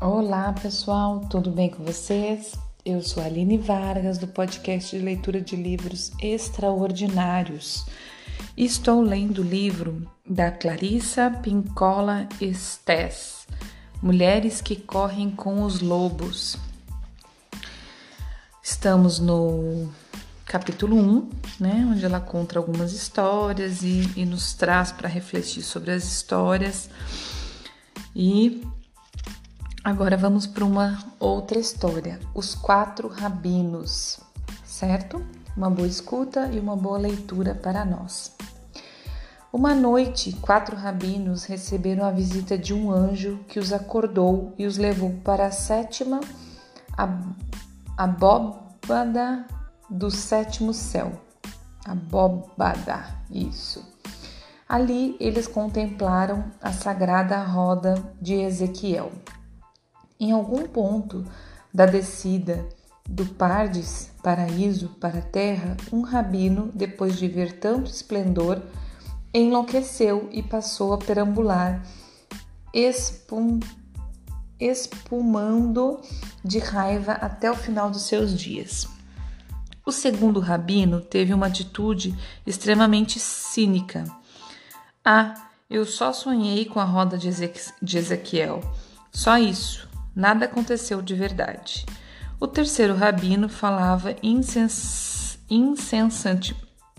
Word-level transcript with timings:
Olá 0.00 0.52
pessoal, 0.52 1.26
tudo 1.28 1.50
bem 1.50 1.68
com 1.68 1.82
vocês? 1.82 2.54
Eu 2.84 3.02
sou 3.02 3.20
Aline 3.20 3.58
Vargas 3.58 4.16
do 4.16 4.28
podcast 4.28 4.96
de 4.96 5.04
leitura 5.04 5.40
de 5.40 5.56
livros 5.56 6.12
extraordinários. 6.22 7.84
Estou 8.56 9.02
lendo 9.02 9.40
o 9.40 9.44
livro 9.44 10.08
da 10.24 10.52
Clarissa 10.52 11.32
Pincola 11.42 12.28
Estés, 12.40 13.48
Mulheres 14.00 14.60
que 14.60 14.76
Correm 14.76 15.32
com 15.32 15.64
os 15.64 15.80
Lobos. 15.80 16.56
Estamos 18.62 19.18
no 19.18 19.92
capítulo 20.44 20.94
1, 20.94 21.30
né, 21.58 21.88
onde 21.90 22.04
ela 22.04 22.20
conta 22.20 22.56
algumas 22.56 22.92
histórias 22.92 23.82
e, 23.82 24.08
e 24.14 24.24
nos 24.24 24.54
traz 24.54 24.92
para 24.92 25.08
refletir 25.08 25.64
sobre 25.64 25.90
as 25.90 26.04
histórias. 26.04 26.88
E 28.14 28.62
Agora 29.88 30.18
vamos 30.18 30.46
para 30.46 30.66
uma 30.66 30.98
outra 31.18 31.58
história, 31.58 32.20
Os 32.34 32.54
Quatro 32.54 33.08
Rabinos, 33.08 34.20
certo? 34.62 35.26
Uma 35.56 35.70
boa 35.70 35.88
escuta 35.88 36.46
e 36.52 36.60
uma 36.60 36.76
boa 36.76 36.98
leitura 36.98 37.54
para 37.54 37.86
nós. 37.86 38.36
Uma 39.50 39.74
noite, 39.74 40.34
quatro 40.42 40.76
rabinos 40.76 41.44
receberam 41.44 42.04
a 42.04 42.10
visita 42.10 42.58
de 42.58 42.74
um 42.74 42.92
anjo 42.92 43.40
que 43.48 43.58
os 43.58 43.72
acordou 43.72 44.52
e 44.58 44.66
os 44.66 44.76
levou 44.76 45.14
para 45.24 45.46
a 45.46 45.50
sétima 45.50 46.20
abóbada 47.96 49.46
do 49.88 50.10
sétimo 50.10 50.74
céu. 50.74 51.12
Abóbada, 51.82 53.06
isso. 53.30 53.82
Ali 54.68 55.16
eles 55.18 55.48
contemplaram 55.48 56.44
a 56.60 56.74
sagrada 56.74 57.42
roda 57.42 57.94
de 58.20 58.34
Ezequiel. 58.34 59.10
Em 60.20 60.32
algum 60.32 60.66
ponto 60.66 61.24
da 61.72 61.86
descida 61.86 62.68
do 63.08 63.24
Pardes, 63.24 64.10
paraíso, 64.22 64.90
para 65.00 65.20
a 65.20 65.22
terra, 65.22 65.76
um 65.92 66.02
rabino, 66.02 66.70
depois 66.74 67.16
de 67.16 67.28
ver 67.28 67.58
tanto 67.58 67.90
esplendor, 67.90 68.60
enlouqueceu 69.32 70.28
e 70.32 70.42
passou 70.42 70.92
a 70.92 70.98
perambular, 70.98 71.82
espum, 72.74 73.60
espumando 74.60 76.00
de 76.44 76.58
raiva 76.58 77.12
até 77.12 77.50
o 77.50 77.54
final 77.54 77.90
dos 77.90 78.02
seus 78.02 78.38
dias. 78.38 78.88
O 79.86 79.92
segundo 79.92 80.38
rabino 80.40 81.00
teve 81.00 81.32
uma 81.32 81.46
atitude 81.46 82.14
extremamente 82.46 83.18
cínica. 83.18 84.04
Ah, 85.02 85.32
eu 85.70 85.86
só 85.86 86.12
sonhei 86.12 86.66
com 86.66 86.78
a 86.78 86.84
roda 86.84 87.16
de 87.16 87.28
Ezequiel. 87.96 88.60
Só 89.10 89.38
isso. 89.38 89.87
Nada 90.18 90.44
aconteceu 90.46 91.00
de 91.00 91.14
verdade. 91.14 91.86
O 92.40 92.48
terceiro 92.48 92.96
rabino 92.96 93.48
falava 93.48 94.16
insens 94.20 95.38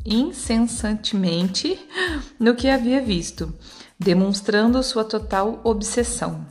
incessantemente 0.05 1.77
no 2.39 2.55
que 2.55 2.69
havia 2.69 3.01
visto, 3.01 3.53
demonstrando 3.99 4.81
sua 4.81 5.03
total 5.03 5.59
obsessão. 5.65 6.47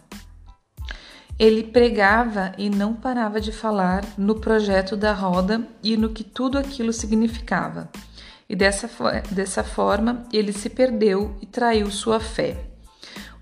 Ele 1.39 1.65
pregava 1.65 2.53
e 2.59 2.69
não 2.69 2.93
parava 2.93 3.41
de 3.41 3.51
falar 3.51 4.05
no 4.19 4.39
projeto 4.39 4.95
da 4.95 5.15
roda 5.15 5.67
e 5.83 5.97
no 5.97 6.11
que 6.11 6.23
tudo 6.23 6.59
aquilo 6.59 6.93
significava. 6.93 7.89
E 8.47 8.55
dessa, 8.55 8.91
dessa 9.31 9.65
forma 9.65 10.25
ele 10.31 10.53
se 10.53 10.69
perdeu 10.69 11.35
e 11.41 11.47
traiu 11.47 11.91
sua 11.91 12.21
fé. 12.21 12.63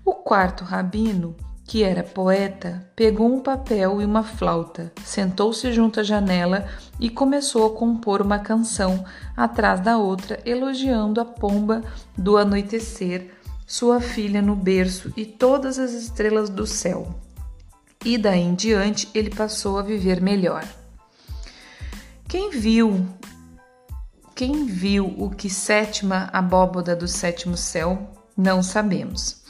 O 0.05 0.13
quarto 0.13 0.63
rabino 0.63 1.35
que 1.67 1.83
era 1.83 2.01
poeta, 2.01 2.89
pegou 2.95 3.27
um 3.27 3.41
papel 3.41 4.01
e 4.01 4.05
uma 4.05 4.23
flauta, 4.23 4.89
sentou-se 5.03 5.73
junto 5.73 5.99
à 5.99 6.03
janela 6.03 6.65
e 6.97 7.09
começou 7.09 7.67
a 7.67 7.77
compor 7.77 8.21
uma 8.21 8.39
canção 8.39 9.03
atrás 9.35 9.81
da 9.81 9.97
outra, 9.97 10.39
elogiando 10.45 11.19
a 11.19 11.25
pomba 11.25 11.83
do 12.17 12.37
anoitecer, 12.37 13.31
sua 13.67 13.99
filha 13.99 14.41
no 14.41 14.55
berço 14.55 15.11
e 15.17 15.25
todas 15.25 15.77
as 15.77 15.91
estrelas 15.91 16.49
do 16.49 16.65
céu. 16.65 17.13
E 18.05 18.17
daí 18.17 18.39
em 18.39 18.55
diante 18.55 19.09
ele 19.13 19.29
passou 19.29 19.77
a 19.77 19.81
viver 19.81 20.21
melhor. 20.21 20.65
Quem 22.29 22.49
viu 22.49 23.05
quem 24.33 24.67
viu 24.67 25.15
o 25.17 25.31
que 25.31 25.49
sétima 25.49 26.29
abóboda 26.31 26.95
do 26.95 27.07
sétimo 27.07 27.57
céu, 27.57 28.13
não 28.37 28.61
sabemos. 28.61 29.41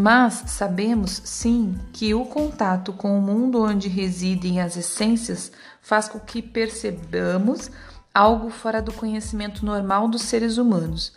Mas 0.00 0.44
sabemos 0.46 1.20
sim 1.24 1.76
que 1.92 2.14
o 2.14 2.24
contato 2.24 2.92
com 2.92 3.18
o 3.18 3.20
mundo 3.20 3.64
onde 3.64 3.88
residem 3.88 4.60
as 4.60 4.76
essências 4.76 5.50
faz 5.82 6.06
com 6.08 6.20
que 6.20 6.40
percebamos 6.40 7.68
algo 8.14 8.48
fora 8.48 8.80
do 8.80 8.92
conhecimento 8.92 9.66
normal 9.66 10.06
dos 10.06 10.22
seres 10.22 10.56
humanos 10.56 11.12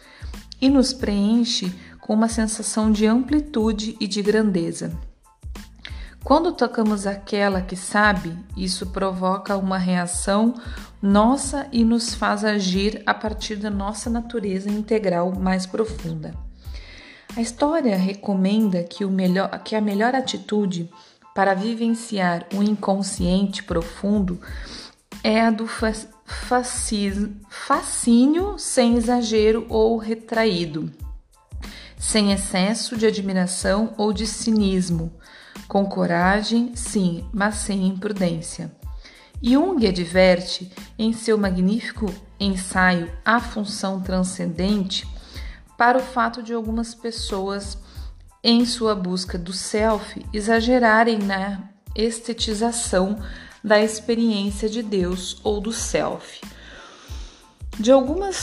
e 0.59 0.67
nos 0.67 0.93
preenche 0.93 1.71
com 1.99 2.15
uma 2.15 2.27
sensação 2.27 2.91
de 2.91 3.05
amplitude 3.05 3.95
e 3.99 4.07
de 4.07 4.19
grandeza. 4.23 4.91
Quando 6.23 6.51
tocamos 6.51 7.05
aquela 7.05 7.61
que 7.61 7.75
sabe, 7.75 8.35
isso 8.57 8.87
provoca 8.87 9.55
uma 9.57 9.77
reação 9.77 10.55
nossa 10.99 11.67
e 11.71 11.83
nos 11.83 12.15
faz 12.15 12.43
agir 12.43 13.03
a 13.05 13.13
partir 13.13 13.57
da 13.57 13.69
nossa 13.69 14.09
natureza 14.09 14.71
integral 14.71 15.35
mais 15.35 15.67
profunda. 15.67 16.33
A 17.35 17.41
história 17.41 17.95
recomenda 17.95 18.83
que, 18.83 19.05
melhor, 19.05 19.49
que 19.63 19.75
a 19.75 19.81
melhor 19.81 20.13
atitude 20.13 20.89
para 21.33 21.53
vivenciar 21.53 22.45
o 22.53 22.61
inconsciente 22.61 23.63
profundo 23.63 24.39
é 25.23 25.39
a 25.39 25.49
do 25.49 25.65
fascínio 26.25 27.33
sem 28.57 28.97
exagero 28.97 29.65
ou 29.69 29.97
retraído, 29.97 30.91
sem 31.97 32.33
excesso 32.33 32.97
de 32.97 33.05
admiração 33.05 33.93
ou 33.97 34.11
de 34.11 34.27
cinismo, 34.27 35.13
com 35.69 35.85
coragem, 35.85 36.75
sim, 36.75 37.25
mas 37.31 37.55
sem 37.55 37.87
imprudência. 37.87 38.69
Jung 39.41 39.87
adverte 39.87 40.69
em 40.99 41.13
seu 41.13 41.37
magnífico 41.37 42.13
ensaio 42.37 43.09
A 43.23 43.39
Função 43.39 44.01
Transcendente 44.01 45.07
para 45.81 45.97
o 45.97 46.01
fato 46.03 46.43
de 46.43 46.53
algumas 46.53 46.93
pessoas, 46.93 47.75
em 48.43 48.67
sua 48.67 48.93
busca 48.93 49.35
do 49.35 49.51
self, 49.51 50.23
exagerarem 50.31 51.17
na 51.17 51.71
estetização 51.95 53.19
da 53.63 53.81
experiência 53.81 54.69
de 54.69 54.83
Deus 54.83 55.41
ou 55.43 55.59
do 55.59 55.73
self. 55.73 56.39
De 57.79 57.91
algumas, 57.91 58.35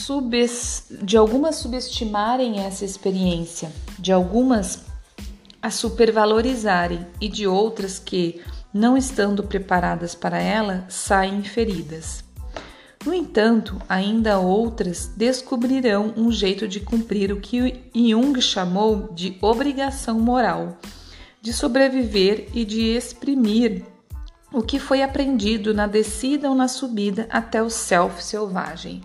subes, 0.00 0.86
de 0.90 1.16
algumas 1.16 1.54
subestimarem 1.54 2.58
essa 2.58 2.84
experiência, 2.84 3.70
de 3.96 4.10
algumas 4.10 4.84
a 5.62 5.70
supervalorizarem 5.70 7.06
e 7.20 7.28
de 7.28 7.46
outras 7.46 8.00
que, 8.00 8.42
não 8.72 8.96
estando 8.96 9.44
preparadas 9.44 10.16
para 10.16 10.42
ela, 10.42 10.84
saem 10.88 11.44
feridas. 11.44 12.23
No 13.04 13.12
entanto, 13.12 13.78
ainda 13.86 14.38
outras 14.38 15.08
descobrirão 15.14 16.14
um 16.16 16.32
jeito 16.32 16.66
de 16.66 16.80
cumprir 16.80 17.30
o 17.32 17.40
que 17.40 17.82
Jung 17.94 18.40
chamou 18.40 19.12
de 19.12 19.36
obrigação 19.42 20.18
moral, 20.18 20.78
de 21.42 21.52
sobreviver 21.52 22.48
e 22.54 22.64
de 22.64 22.80
exprimir 22.80 23.84
o 24.50 24.62
que 24.62 24.78
foi 24.78 25.02
aprendido 25.02 25.74
na 25.74 25.86
descida 25.86 26.48
ou 26.48 26.54
na 26.54 26.66
subida 26.66 27.26
até 27.28 27.62
o 27.62 27.68
self 27.68 28.24
selvagem. 28.24 29.02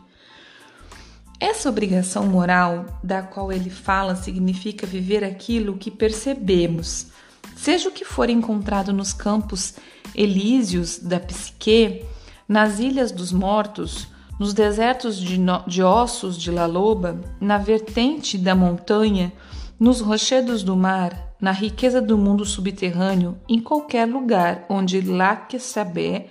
Essa 1.37 1.67
obrigação 1.67 2.25
moral 2.25 2.85
da 3.03 3.21
qual 3.21 3.51
ele 3.51 3.69
fala 3.69 4.15
significa 4.15 4.87
viver 4.87 5.25
aquilo 5.25 5.77
que 5.77 5.91
percebemos, 5.91 7.07
seja 7.55 7.89
o 7.89 7.91
que 7.91 8.05
for 8.05 8.29
encontrado 8.29 8.93
nos 8.93 9.11
campos 9.11 9.73
elíseos 10.15 10.99
da 10.99 11.19
psique 11.19 12.05
nas 12.49 12.79
Ilhas 12.79 13.11
dos 13.11 13.31
Mortos, 13.31 14.07
nos 14.39 14.55
desertos 14.55 15.19
de, 15.19 15.37
no, 15.37 15.63
de 15.67 15.83
ossos 15.83 16.35
de 16.35 16.49
La 16.49 16.65
Loba, 16.65 17.21
na 17.39 17.59
vertente 17.59 18.39
da 18.39 18.55
montanha, 18.55 19.31
nos 19.79 20.01
rochedos 20.01 20.63
do 20.63 20.75
mar, 20.75 21.35
na 21.39 21.51
riqueza 21.51 22.01
do 22.01 22.17
mundo 22.17 22.43
subterrâneo, 22.43 23.37
em 23.47 23.61
qualquer 23.61 24.07
lugar 24.07 24.65
onde 24.67 24.99
Laquesabé 24.99 26.27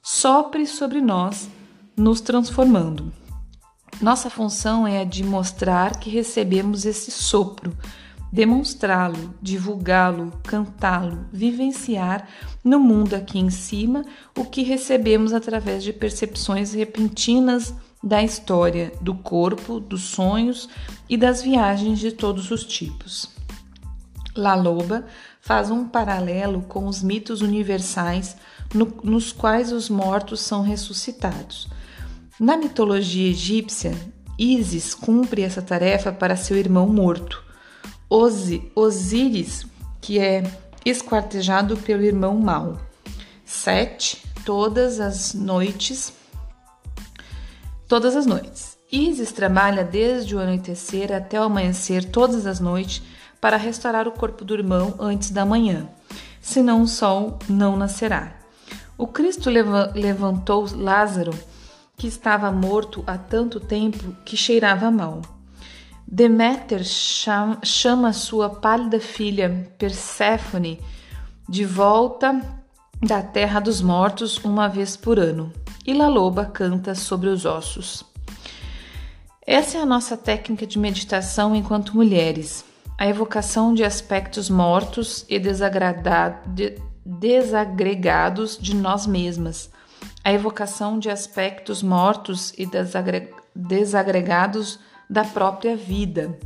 sopre 0.00 0.68
sobre 0.68 1.00
nós, 1.00 1.50
nos 1.96 2.20
transformando. 2.20 3.12
Nossa 4.00 4.30
função 4.30 4.86
é 4.86 5.00
a 5.00 5.04
de 5.04 5.24
mostrar 5.24 5.98
que 5.98 6.08
recebemos 6.08 6.86
esse 6.86 7.10
sopro, 7.10 7.76
demonstrá-lo, 8.32 9.34
divulgá-lo, 9.42 10.32
cantá-lo, 10.44 11.26
vivenciar 11.32 12.28
no 12.62 12.78
mundo 12.78 13.14
aqui 13.14 13.38
em 13.38 13.50
cima 13.50 14.04
o 14.36 14.44
que 14.44 14.62
recebemos 14.62 15.32
através 15.32 15.82
de 15.82 15.92
percepções 15.92 16.72
repentinas 16.72 17.74
da 18.02 18.22
história, 18.22 18.92
do 19.00 19.14
corpo, 19.14 19.78
dos 19.78 20.02
sonhos 20.02 20.68
e 21.08 21.16
das 21.16 21.42
viagens 21.42 21.98
de 21.98 22.12
todos 22.12 22.50
os 22.50 22.64
tipos. 22.64 23.28
La 24.36 24.54
Loba 24.54 25.04
faz 25.40 25.70
um 25.70 25.86
paralelo 25.86 26.62
com 26.62 26.86
os 26.86 27.02
mitos 27.02 27.42
universais 27.42 28.36
no, 28.72 28.86
nos 29.02 29.32
quais 29.32 29.72
os 29.72 29.88
mortos 29.90 30.40
são 30.40 30.62
ressuscitados. 30.62 31.68
Na 32.38 32.56
mitologia 32.56 33.28
egípcia, 33.28 33.92
Ísis 34.38 34.94
cumpre 34.94 35.42
essa 35.42 35.60
tarefa 35.60 36.10
para 36.10 36.36
seu 36.36 36.56
irmão 36.56 36.88
morto. 36.88 37.49
Osíris, 38.10 39.64
que 40.00 40.18
é 40.18 40.42
esquartejado 40.84 41.76
pelo 41.76 42.02
irmão 42.02 42.36
mau. 42.36 42.76
Sete, 43.44 44.20
todas 44.44 44.98
as 44.98 45.32
noites. 45.32 46.12
Todas 47.86 48.16
as 48.16 48.26
noites. 48.26 48.76
Isis 48.90 49.30
trabalha 49.30 49.84
desde 49.84 50.34
o 50.34 50.40
anoitecer 50.40 51.12
até 51.12 51.40
o 51.40 51.44
amanhecer 51.44 52.04
todas 52.04 52.44
as 52.46 52.58
noites 52.58 53.00
para 53.40 53.56
restaurar 53.56 54.08
o 54.08 54.12
corpo 54.12 54.44
do 54.44 54.54
irmão 54.54 54.94
antes 54.98 55.30
da 55.30 55.46
manhã, 55.46 55.88
senão 56.40 56.82
o 56.82 56.88
sol 56.88 57.38
não 57.48 57.76
nascerá. 57.76 58.36
O 58.98 59.06
Cristo 59.06 59.48
levantou 59.94 60.66
Lázaro, 60.74 61.32
que 61.96 62.08
estava 62.08 62.50
morto 62.50 63.04
há 63.06 63.16
tanto 63.16 63.60
tempo 63.60 64.14
que 64.24 64.36
cheirava 64.36 64.90
mal. 64.90 65.22
Deméter 66.12 66.82
chama 66.82 68.12
sua 68.12 68.50
pálida 68.50 68.98
filha 68.98 69.72
Perséfone 69.78 70.80
de 71.48 71.64
volta 71.64 72.40
da 73.00 73.22
terra 73.22 73.60
dos 73.60 73.80
mortos 73.80 74.36
uma 74.38 74.66
vez 74.68 74.96
por 74.96 75.20
ano, 75.20 75.52
e 75.86 75.94
La 75.94 76.08
Loba 76.08 76.44
canta 76.44 76.96
sobre 76.96 77.28
os 77.28 77.44
ossos. 77.44 78.04
Essa 79.46 79.78
é 79.78 79.80
a 79.82 79.86
nossa 79.86 80.16
técnica 80.16 80.66
de 80.66 80.80
meditação 80.80 81.54
enquanto 81.54 81.94
mulheres, 81.94 82.64
a 82.98 83.06
evocação 83.06 83.72
de 83.72 83.84
aspectos 83.84 84.50
mortos 84.50 85.24
e 85.28 85.38
desagregados 87.06 88.58
de 88.58 88.74
nós 88.74 89.06
mesmas, 89.06 89.70
a 90.24 90.32
evocação 90.32 90.98
de 90.98 91.08
aspectos 91.08 91.84
mortos 91.84 92.52
e 92.58 92.68
desagregados 93.54 94.80
da 95.10 95.24
própria 95.24 95.76
vida. 95.76 96.38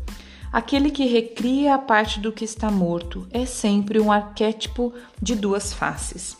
Aquele 0.50 0.90
que 0.90 1.04
recria 1.04 1.74
a 1.74 1.78
parte 1.78 2.18
do 2.18 2.32
que 2.32 2.44
está 2.44 2.70
morto 2.70 3.28
é 3.30 3.44
sempre 3.44 4.00
um 4.00 4.10
arquétipo 4.10 4.94
de 5.20 5.34
duas 5.34 5.74
faces. 5.74 6.36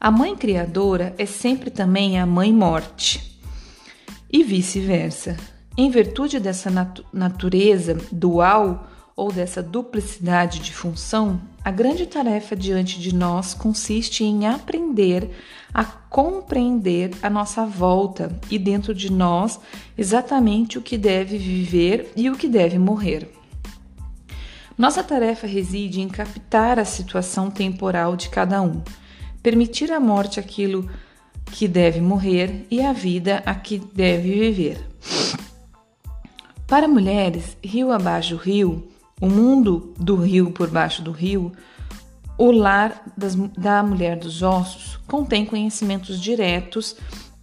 A 0.00 0.10
mãe 0.10 0.34
criadora 0.34 1.14
é 1.16 1.26
sempre 1.26 1.70
também 1.70 2.18
a 2.18 2.26
mãe 2.26 2.52
morte, 2.52 3.38
e 4.32 4.42
vice-versa. 4.42 5.36
Em 5.76 5.90
virtude 5.90 6.40
dessa 6.40 6.70
natu 6.70 7.04
natureza 7.12 7.96
dual 8.10 8.89
ou 9.20 9.30
dessa 9.30 9.62
duplicidade 9.62 10.60
de 10.60 10.72
função, 10.72 11.38
a 11.62 11.70
grande 11.70 12.06
tarefa 12.06 12.56
diante 12.56 12.98
de 12.98 13.14
nós 13.14 13.52
consiste 13.52 14.24
em 14.24 14.46
aprender 14.46 15.28
a 15.74 15.84
compreender 15.84 17.10
a 17.22 17.28
nossa 17.28 17.66
volta 17.66 18.34
e 18.50 18.58
dentro 18.58 18.94
de 18.94 19.12
nós 19.12 19.60
exatamente 19.96 20.78
o 20.78 20.80
que 20.80 20.96
deve 20.96 21.36
viver 21.36 22.10
e 22.16 22.30
o 22.30 22.34
que 22.34 22.48
deve 22.48 22.78
morrer. 22.78 23.30
Nossa 24.78 25.04
tarefa 25.04 25.46
reside 25.46 26.00
em 26.00 26.08
captar 26.08 26.78
a 26.78 26.86
situação 26.86 27.50
temporal 27.50 28.16
de 28.16 28.30
cada 28.30 28.62
um, 28.62 28.80
permitir 29.42 29.92
à 29.92 30.00
morte 30.00 30.40
aquilo 30.40 30.90
que 31.44 31.68
deve 31.68 32.00
morrer 32.00 32.66
e 32.70 32.80
a 32.80 32.94
vida 32.94 33.42
a 33.44 33.54
que 33.54 33.76
deve 33.76 34.30
viver. 34.30 34.82
Para 36.66 36.88
mulheres, 36.88 37.58
rio 37.62 37.92
abaixo 37.92 38.36
rio, 38.36 38.88
o 39.20 39.28
mundo 39.28 39.92
do 39.98 40.16
rio 40.16 40.50
por 40.50 40.70
baixo 40.70 41.02
do 41.02 41.12
rio, 41.12 41.52
o 42.38 42.50
lar 42.50 43.02
das, 43.16 43.34
da 43.34 43.82
mulher 43.82 44.16
dos 44.16 44.42
ossos 44.42 44.98
contém 45.06 45.44
conhecimentos 45.44 46.18
diretos 46.18 46.96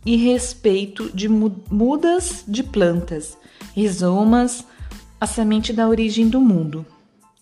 e 0.04 0.16
respeito 0.16 1.12
de 1.16 1.30
mudas 1.30 2.44
de 2.48 2.64
plantas, 2.64 3.38
rizomas, 3.76 4.66
a 5.20 5.28
semente 5.28 5.72
da 5.74 5.88
origem 5.88 6.30
do 6.30 6.40
mundo. 6.40 6.86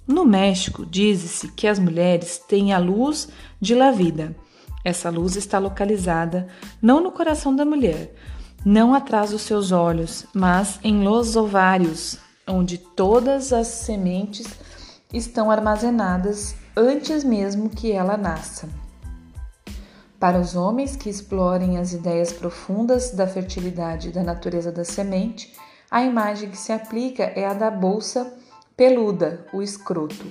No 0.08 0.26
México, 0.26 0.86
diz-se 0.86 1.48
que 1.50 1.68
as 1.68 1.80
mulheres 1.80 2.38
têm 2.38 2.74
a 2.74 2.78
luz 2.78 3.30
de 3.60 3.74
la 3.74 3.92
vida. 3.92 4.36
Essa 4.84 5.10
luz 5.10 5.36
está 5.36 5.58
localizada 5.58 6.48
não 6.82 7.02
no 7.02 7.12
coração 7.12 7.56
da 7.56 7.66
mulher, 7.66 8.14
não 8.66 8.94
atrás 8.94 9.32
dos 9.32 9.42
seus 9.44 9.72
olhos, 9.72 10.26
mas 10.34 10.80
em 10.84 11.04
los 11.04 11.36
ovários, 11.36 12.18
onde 12.48 12.78
todas 12.78 13.52
as 13.52 13.68
sementes 13.68 14.48
estão 15.14 15.50
armazenadas 15.50 16.56
antes 16.76 17.24
mesmo 17.24 17.70
que 17.70 17.92
ela 17.92 18.18
nasça. 18.18 18.70
Para 20.20 20.40
os 20.40 20.56
homens 20.56 20.96
que 20.96 21.10
explorem 21.10 21.78
as 21.78 21.94
ideias 21.94 22.32
profundas 22.32 23.12
da 23.12 23.28
fertilidade 23.28 24.10
e 24.10 24.12
da 24.12 24.24
natureza 24.24 24.72
da 24.72 24.84
semente, 24.84 25.54
a 25.90 26.04
imagem 26.04 26.50
que 26.50 26.58
se 26.58 26.72
aplica 26.72 27.24
é 27.24 27.46
a 27.46 27.54
da 27.54 27.70
bolsa 27.70 28.34
peluda, 28.76 29.46
o 29.54 29.62
escroto. 29.62 30.26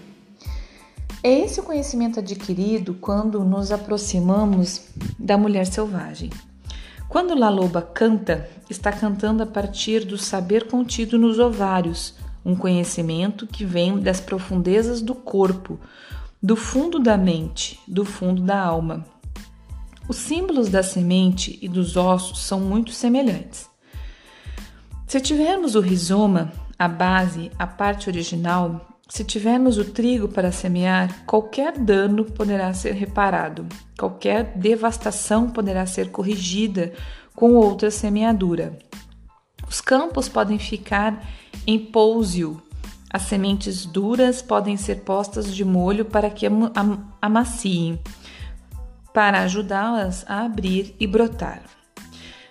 É 1.23 1.41
esse 1.41 1.61
o 1.61 1.63
conhecimento 1.63 2.21
adquirido 2.21 2.95
quando 3.01 3.43
nos 3.45 3.73
aproximamos 3.73 4.89
da 5.19 5.39
mulher 5.39 5.67
selvagem. 5.67 6.31
Quando 7.09 7.35
La 7.35 7.49
Loba 7.49 7.83
canta, 7.83 8.49
está 8.69 8.91
cantando 8.91 9.43
a 9.43 9.47
partir 9.47 10.05
do 10.05 10.19
saber 10.19 10.67
contido 10.67 11.19
nos 11.19 11.39
ovários, 11.39 12.15
um 12.45 12.57
conhecimento 12.57 13.47
que 13.47 13.65
vem 13.65 13.99
das 14.01 14.21
profundezas 14.21 15.01
do 15.01 15.15
corpo, 15.15 15.79
do 16.43 16.57
fundo 16.57 16.99
da 16.99 17.17
mente, 17.17 17.81
do 17.87 18.05
fundo 18.05 18.43
da 18.43 18.61
alma. 18.61 19.07
Os 20.09 20.17
símbolos 20.17 20.69
da 20.69 20.83
semente 20.83 21.59
e 21.63 21.69
dos 21.69 21.97
ossos 21.97 22.41
são 22.41 22.61
muito 22.61 22.91
semelhantes. 22.91 23.69
Se 25.07 25.21
tivermos 25.21 25.75
o 25.75 25.81
rizoma, 25.81 26.53
a 26.79 26.89
base, 26.89 27.51
a 27.59 27.67
parte 27.67 28.11
original, 28.11 28.94
se 29.15 29.23
tivermos 29.23 29.79
o 29.79 29.85
trigo 29.85 30.27
para 30.27 30.51
semear, 30.51 31.25
qualquer 31.25 31.79
dano 31.79 32.25
poderá 32.25 32.75
ser 32.75 32.95
reparado, 32.95 33.65
qualquer 33.97 34.57
devastação 34.57 35.49
poderá 35.49 35.87
ser 35.87 36.11
corrigida 36.11 36.93
com 37.33 37.55
outra 37.55 37.93
semeadura. 37.93 38.77
Os 39.69 39.81
campos 39.81 40.29
podem 40.29 40.59
ficar 40.59 41.25
em 41.65 41.79
pousio, 41.79 42.61
as 43.09 43.23
sementes 43.23 43.87
duras 43.87 44.43
podem 44.43 44.77
ser 44.77 45.03
postas 45.03 45.55
de 45.55 45.65
molho 45.65 46.05
para 46.05 46.29
que 46.29 46.45
amaciem, 47.23 48.01
para 49.13 49.43
ajudá-las 49.43 50.25
a 50.29 50.41
abrir 50.41 50.93
e 50.99 51.07
brotar. 51.07 51.63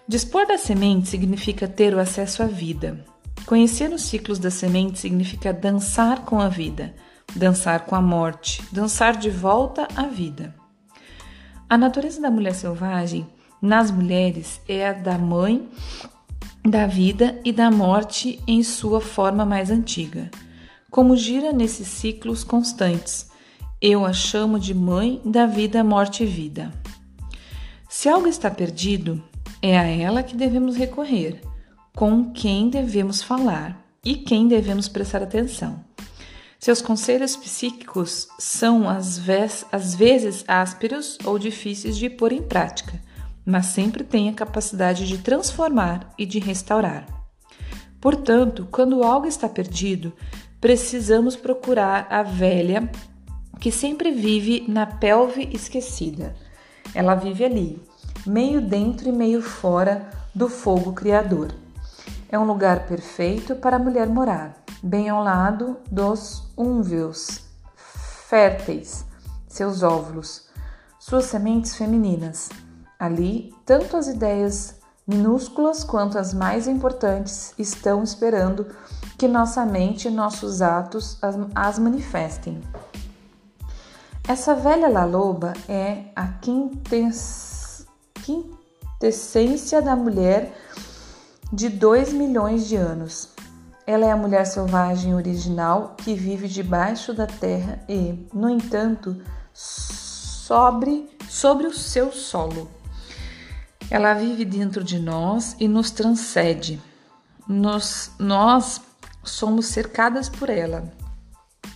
Dispor 0.07 0.47
da 0.47 0.57
semente 0.57 1.09
significa 1.09 1.67
ter 1.67 1.93
o 1.93 1.99
acesso 1.99 2.41
à 2.41 2.45
vida. 2.45 3.03
Conhecer 3.45 3.91
os 3.91 4.03
ciclos 4.03 4.39
da 4.39 4.49
semente 4.49 4.99
significa 4.99 5.51
dançar 5.51 6.23
com 6.23 6.39
a 6.39 6.47
vida, 6.47 6.95
dançar 7.35 7.85
com 7.85 7.95
a 7.95 8.01
morte, 8.01 8.63
dançar 8.71 9.17
de 9.17 9.29
volta 9.29 9.87
à 9.95 10.03
vida. 10.07 10.55
A 11.69 11.77
natureza 11.77 12.21
da 12.21 12.31
mulher 12.31 12.53
selvagem 12.53 13.27
nas 13.61 13.91
mulheres 13.91 14.61
é 14.67 14.87
a 14.87 14.93
da 14.93 15.17
mãe 15.17 15.69
da 16.63 16.87
vida 16.87 17.39
e 17.43 17.51
da 17.51 17.69
morte 17.69 18.39
em 18.47 18.63
sua 18.63 19.01
forma 19.01 19.45
mais 19.45 19.69
antiga. 19.69 20.31
Como 20.89 21.17
gira 21.17 21.51
nesses 21.51 21.87
ciclos 21.87 22.43
constantes, 22.43 23.29
eu 23.81 24.05
a 24.05 24.13
chamo 24.13 24.57
de 24.57 24.73
mãe 24.73 25.21
da 25.25 25.45
vida, 25.45 25.83
morte 25.83 26.23
e 26.23 26.25
vida. 26.25 26.71
Se 27.89 28.07
algo 28.07 28.27
está 28.27 28.49
perdido, 28.49 29.21
é 29.61 29.77
a 29.77 29.83
ela 29.83 30.23
que 30.23 30.37
devemos 30.37 30.77
recorrer, 30.77 31.41
com 31.95 32.31
quem 32.31 32.69
devemos 32.69 33.21
falar 33.21 33.79
e 34.03 34.15
quem 34.15 34.47
devemos 34.47 34.87
prestar 34.87 35.21
atenção. 35.21 35.83
Seus 36.59 36.81
conselhos 36.81 37.35
psíquicos 37.35 38.27
são 38.39 38.89
às, 38.89 39.17
vez, 39.17 39.65
às 39.71 39.93
vezes 39.93 40.43
ásperos 40.47 41.17
ou 41.25 41.37
difíceis 41.37 41.97
de 41.97 42.09
pôr 42.09 42.31
em 42.31 42.41
prática, 42.41 42.99
mas 43.45 43.67
sempre 43.67 44.03
têm 44.03 44.29
a 44.29 44.33
capacidade 44.33 45.05
de 45.05 45.17
transformar 45.17 46.13
e 46.17 46.25
de 46.25 46.39
restaurar. 46.39 47.05
Portanto, 47.99 48.67
quando 48.71 49.03
algo 49.03 49.27
está 49.27 49.47
perdido, 49.47 50.13
precisamos 50.59 51.35
procurar 51.35 52.07
a 52.09 52.23
velha 52.23 52.89
que 53.59 53.71
sempre 53.71 54.11
vive 54.11 54.65
na 54.67 54.85
pelve 54.85 55.49
esquecida. 55.53 56.35
Ela 56.95 57.15
vive 57.15 57.45
ali, 57.45 57.81
meio 58.25 58.61
dentro 58.61 59.09
e 59.09 59.11
meio 59.11 59.41
fora 59.41 60.09
do 60.33 60.49
fogo 60.49 60.93
criador. 60.93 61.62
É 62.33 62.39
um 62.39 62.45
lugar 62.45 62.87
perfeito 62.87 63.55
para 63.55 63.75
a 63.75 63.79
mulher 63.79 64.07
morar, 64.07 64.57
bem 64.81 65.07
ao 65.07 65.23
lado 65.23 65.77
dos 65.91 66.51
úmvios 66.57 67.41
férteis, 68.27 69.05
seus 69.47 69.83
óvulos, 69.83 70.47
suas 70.99 71.25
sementes 71.25 71.75
femininas. 71.75 72.49
Ali, 72.97 73.53
tanto 73.63 73.95
as 73.95 74.07
ideias 74.07 74.79
minúsculas 75.07 75.83
quanto 75.83 76.17
as 76.17 76.33
mais 76.33 76.67
importantes 76.67 77.53
estão 77.55 78.01
esperando 78.01 78.65
que 79.15 79.27
nossa 79.27 79.63
mente 79.63 80.07
e 80.07 80.11
nossos 80.11 80.59
atos 80.59 81.19
as 81.53 81.77
manifestem. 81.77 82.59
Essa 84.27 84.55
velha 84.55 84.89
laloba 84.89 85.53
é 85.69 86.05
a 86.15 86.29
quintessência 88.23 89.83
da 89.83 89.95
mulher 89.95 90.51
de 91.53 91.69
2 91.69 92.13
milhões 92.13 92.67
de 92.67 92.75
anos. 92.75 93.29
Ela 93.85 94.07
é 94.07 94.11
a 94.11 94.17
mulher 94.17 94.43
selvagem 94.45 95.13
original 95.13 95.95
que 96.03 96.15
vive 96.15 96.47
debaixo 96.47 97.13
da 97.13 97.27
terra 97.27 97.79
e, 97.87 98.27
no 98.33 98.49
entanto, 98.49 99.21
sobre, 99.53 101.07
sobre 101.29 101.67
o 101.67 101.73
seu 101.73 102.11
solo. 102.11 102.71
Ela 103.87 104.15
vive 104.15 104.43
dentro 104.43 104.83
de 104.83 104.97
nós 104.97 105.55
e 105.59 105.67
nos 105.67 105.91
transcende. 105.91 106.81
Nos, 107.47 108.09
nós 108.17 108.81
somos 109.23 109.67
cercadas 109.67 110.27
por 110.27 110.49
ela. 110.49 110.91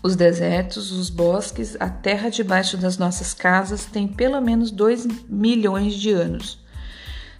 Os 0.01 0.15
desertos, 0.15 0.91
os 0.91 1.11
bosques, 1.11 1.77
a 1.79 1.89
terra 1.89 2.29
debaixo 2.29 2.77
das 2.77 2.97
nossas 2.97 3.31
casas 3.35 3.85
tem 3.85 4.07
pelo 4.07 4.41
menos 4.41 4.71
dois 4.71 5.05
milhões 5.29 5.93
de 5.93 6.11
anos. 6.11 6.65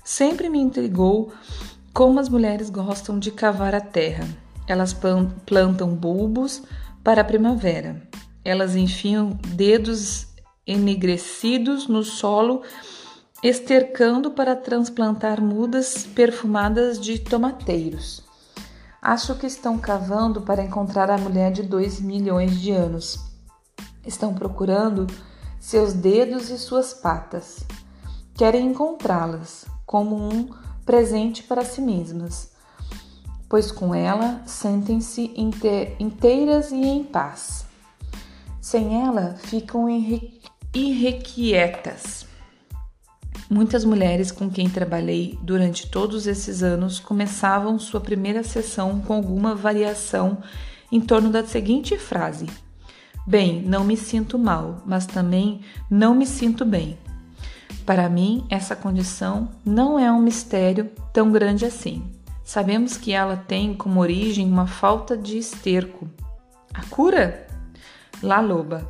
Sempre 0.04 0.50
me 0.50 0.60
intrigou 0.60 1.34
como 1.98 2.20
as 2.20 2.30
mulheres 2.30 2.70
gostam 2.70 3.18
de 3.18 3.32
cavar 3.32 3.74
a 3.74 3.82
terra. 3.82 4.28
Elas 4.68 4.96
plantam 5.48 5.96
bulbos 5.96 6.62
para 7.04 7.22
a 7.22 7.26
primavera. 7.26 8.08
Elas 8.46 8.76
enfiam 8.76 9.32
dedos 9.48 10.28
enegrecidos 10.68 11.88
no 11.88 12.04
solo, 12.04 12.62
estercando 13.42 14.30
para 14.30 14.56
transplantar 14.56 15.42
mudas 15.42 16.06
perfumadas 16.14 17.00
de 17.00 17.18
tomateiros. 17.18 18.24
Acho 19.02 19.34
que 19.34 19.48
estão 19.48 19.80
cavando 19.80 20.42
para 20.42 20.64
encontrar 20.64 21.10
a 21.10 21.18
mulher 21.18 21.52
de 21.52 21.64
dois 21.64 22.00
milhões 22.00 22.62
de 22.62 22.74
anos. 22.74 23.20
Estão 24.06 24.36
procurando 24.36 25.08
seus 25.60 25.94
dedos 25.94 26.52
e 26.52 26.60
suas 26.60 26.94
patas. 26.94 27.66
Querem 28.36 28.68
encontrá-las 28.68 29.66
como 29.84 30.16
um 30.16 30.67
presente 30.88 31.44
para 31.44 31.66
si 31.66 31.82
mesmas, 31.82 32.54
pois 33.50 33.72
com 33.72 33.94
ela 33.94 34.42
sentem-se 34.46 35.34
inteiras 36.00 36.72
e 36.72 36.78
em 36.78 37.04
paz. 37.04 37.66
Sem 38.62 39.04
ela 39.04 39.36
ficam 39.36 39.88
irrequietas. 40.74 42.26
Muitas 43.50 43.84
mulheres 43.86 44.32
com 44.32 44.50
quem 44.50 44.70
trabalhei 44.70 45.38
durante 45.42 45.90
todos 45.90 46.26
esses 46.26 46.64
anos 46.64 47.00
começavam 47.00 47.78
sua 47.78 48.00
primeira 48.00 48.42
sessão 48.42 49.02
com 49.02 49.14
alguma 49.14 49.54
variação 49.54 50.38
em 50.92 51.02
torno 51.02 51.30
da 51.30 51.46
seguinte 51.46 51.98
frase: 51.98 52.46
Bem, 53.26 53.62
não 53.62 53.84
me 53.84 53.98
sinto 53.98 54.40
mal, 54.40 54.82
mas 54.86 55.06
também 55.06 55.62
não 55.90 56.16
me 56.16 56.26
sinto 56.26 56.64
bem. 56.66 56.98
Para 57.86 58.10
mim, 58.10 58.46
essa 58.50 58.76
condição 58.76 59.50
não 59.66 59.98
é 59.98 60.12
um 60.12 60.22
mistério 60.22 60.92
tão 61.14 61.32
grande 61.32 61.66
assim. 61.66 62.04
Sabemos 62.44 62.98
que 62.98 63.12
ela 63.12 63.36
tem 63.36 63.74
como 63.74 64.00
origem 64.00 64.50
uma 64.50 64.68
falta 64.68 65.18
de 65.18 65.38
esterco. 65.38 66.08
A 66.74 66.84
cura? 66.86 67.48
La 68.22 68.40
Loba. 68.40 68.88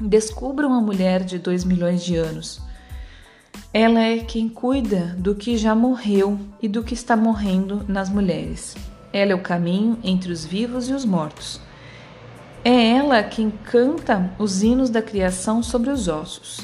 Descubra 0.00 0.66
uma 0.66 0.80
mulher 0.80 1.24
de 1.24 1.38
2 1.38 1.64
milhões 1.64 2.04
de 2.04 2.16
anos. 2.16 2.60
Ela 3.72 4.00
é 4.00 4.18
quem 4.18 4.48
cuida 4.48 5.14
do 5.18 5.34
que 5.34 5.56
já 5.56 5.74
morreu 5.74 6.38
e 6.60 6.68
do 6.68 6.82
que 6.82 6.94
está 6.94 7.16
morrendo 7.16 7.84
nas 7.88 8.08
mulheres. 8.08 8.76
Ela 9.12 9.32
é 9.32 9.34
o 9.34 9.42
caminho 9.42 9.98
entre 10.02 10.32
os 10.32 10.44
vivos 10.44 10.88
e 10.88 10.92
os 10.92 11.04
mortos. 11.04 11.60
É 12.64 12.96
ela 12.96 13.22
quem 13.22 13.50
canta 13.50 14.30
os 14.38 14.62
hinos 14.62 14.90
da 14.90 15.00
criação 15.00 15.62
sobre 15.62 15.90
os 15.90 16.08
ossos. 16.08 16.60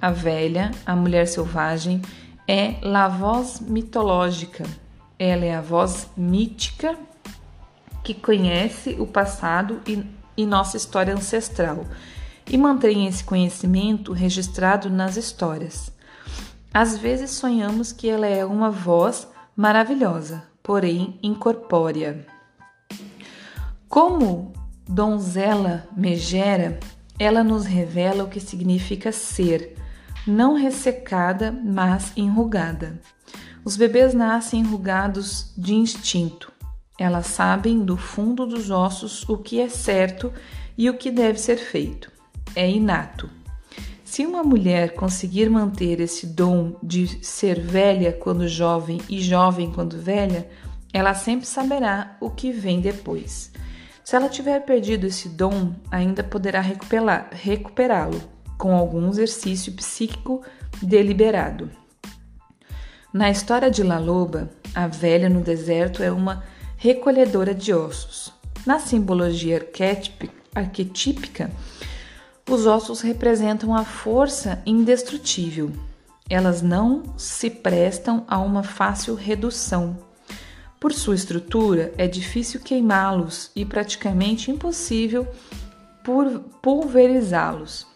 A 0.00 0.10
velha, 0.10 0.70
a 0.86 0.96
mulher 0.96 1.26
selvagem, 1.26 2.00
é 2.48 2.76
a 2.82 3.08
voz 3.08 3.60
mitológica. 3.60 4.64
Ela 5.18 5.44
é 5.44 5.54
a 5.54 5.60
voz 5.60 6.08
mítica 6.16 6.96
que 8.02 8.14
conhece 8.14 8.96
o 8.98 9.06
passado 9.06 9.80
e, 9.86 10.02
e 10.36 10.46
nossa 10.46 10.76
história 10.76 11.14
ancestral 11.14 11.84
e 12.50 12.56
mantém 12.56 13.06
esse 13.06 13.22
conhecimento 13.22 14.12
registrado 14.12 14.90
nas 14.90 15.16
histórias. 15.16 15.92
Às 16.72 16.96
vezes 16.96 17.30
sonhamos 17.30 17.92
que 17.92 18.08
ela 18.08 18.26
é 18.26 18.44
uma 18.44 18.70
voz 18.70 19.28
maravilhosa, 19.56 20.42
porém 20.62 21.18
incorpórea. 21.22 22.26
Como 23.88 24.52
donzela 24.88 25.86
megera, 25.96 26.80
ela 27.18 27.44
nos 27.44 27.66
revela 27.66 28.24
o 28.24 28.28
que 28.28 28.40
significa 28.40 29.12
ser, 29.12 29.76
não 30.26 30.54
ressecada, 30.54 31.50
mas 31.52 32.12
enrugada. 32.16 33.00
Os 33.64 33.76
bebês 33.76 34.14
nascem 34.14 34.60
enrugados 34.60 35.52
de 35.56 35.74
instinto. 35.74 36.52
Elas 36.98 37.26
sabem 37.26 37.80
do 37.84 37.96
fundo 37.96 38.46
dos 38.46 38.70
ossos 38.70 39.26
o 39.28 39.38
que 39.38 39.60
é 39.60 39.68
certo 39.68 40.32
e 40.76 40.88
o 40.90 40.94
que 40.94 41.10
deve 41.10 41.38
ser 41.38 41.56
feito. 41.56 42.10
É 42.54 42.68
inato. 42.68 43.28
Se 44.04 44.26
uma 44.26 44.42
mulher 44.42 44.94
conseguir 44.94 45.48
manter 45.48 46.00
esse 46.00 46.26
dom 46.26 46.76
de 46.82 47.24
ser 47.24 47.60
velha 47.60 48.12
quando 48.12 48.48
jovem 48.48 49.00
e 49.08 49.20
jovem 49.20 49.70
quando 49.70 50.00
velha, 50.00 50.48
ela 50.92 51.14
sempre 51.14 51.46
saberá 51.46 52.16
o 52.20 52.28
que 52.28 52.50
vem 52.50 52.80
depois. 52.80 53.52
Se 54.02 54.16
ela 54.16 54.28
tiver 54.28 54.60
perdido 54.60 55.06
esse 55.06 55.28
dom, 55.28 55.72
ainda 55.90 56.24
poderá 56.24 56.60
recuperá-lo 56.60 58.20
com 58.60 58.76
algum 58.76 59.08
exercício 59.08 59.72
psíquico 59.72 60.42
deliberado. 60.82 61.70
Na 63.10 63.30
história 63.30 63.70
de 63.70 63.82
La 63.82 63.98
Loba, 63.98 64.50
a 64.74 64.86
velha 64.86 65.30
no 65.30 65.40
deserto 65.40 66.02
é 66.02 66.12
uma 66.12 66.44
recolhedora 66.76 67.54
de 67.54 67.72
ossos. 67.72 68.30
Na 68.66 68.78
simbologia 68.78 69.66
arquetípica, 70.54 71.50
os 72.48 72.66
ossos 72.66 73.00
representam 73.00 73.74
a 73.74 73.82
força 73.82 74.62
indestrutível. 74.66 75.72
Elas 76.28 76.60
não 76.60 77.14
se 77.16 77.48
prestam 77.48 78.26
a 78.28 78.38
uma 78.38 78.62
fácil 78.62 79.14
redução. 79.14 79.96
Por 80.78 80.92
sua 80.92 81.14
estrutura, 81.14 81.94
é 81.96 82.06
difícil 82.06 82.60
queimá-los 82.60 83.50
e 83.56 83.64
praticamente 83.64 84.50
impossível 84.50 85.26
pulverizá-los. 86.60 87.89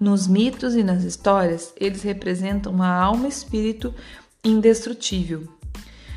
Nos 0.00 0.26
mitos 0.26 0.74
e 0.74 0.82
nas 0.82 1.04
histórias, 1.04 1.74
eles 1.76 2.02
representam 2.02 2.72
uma 2.72 2.88
alma-espírito 2.88 3.94
indestrutível. 4.42 5.46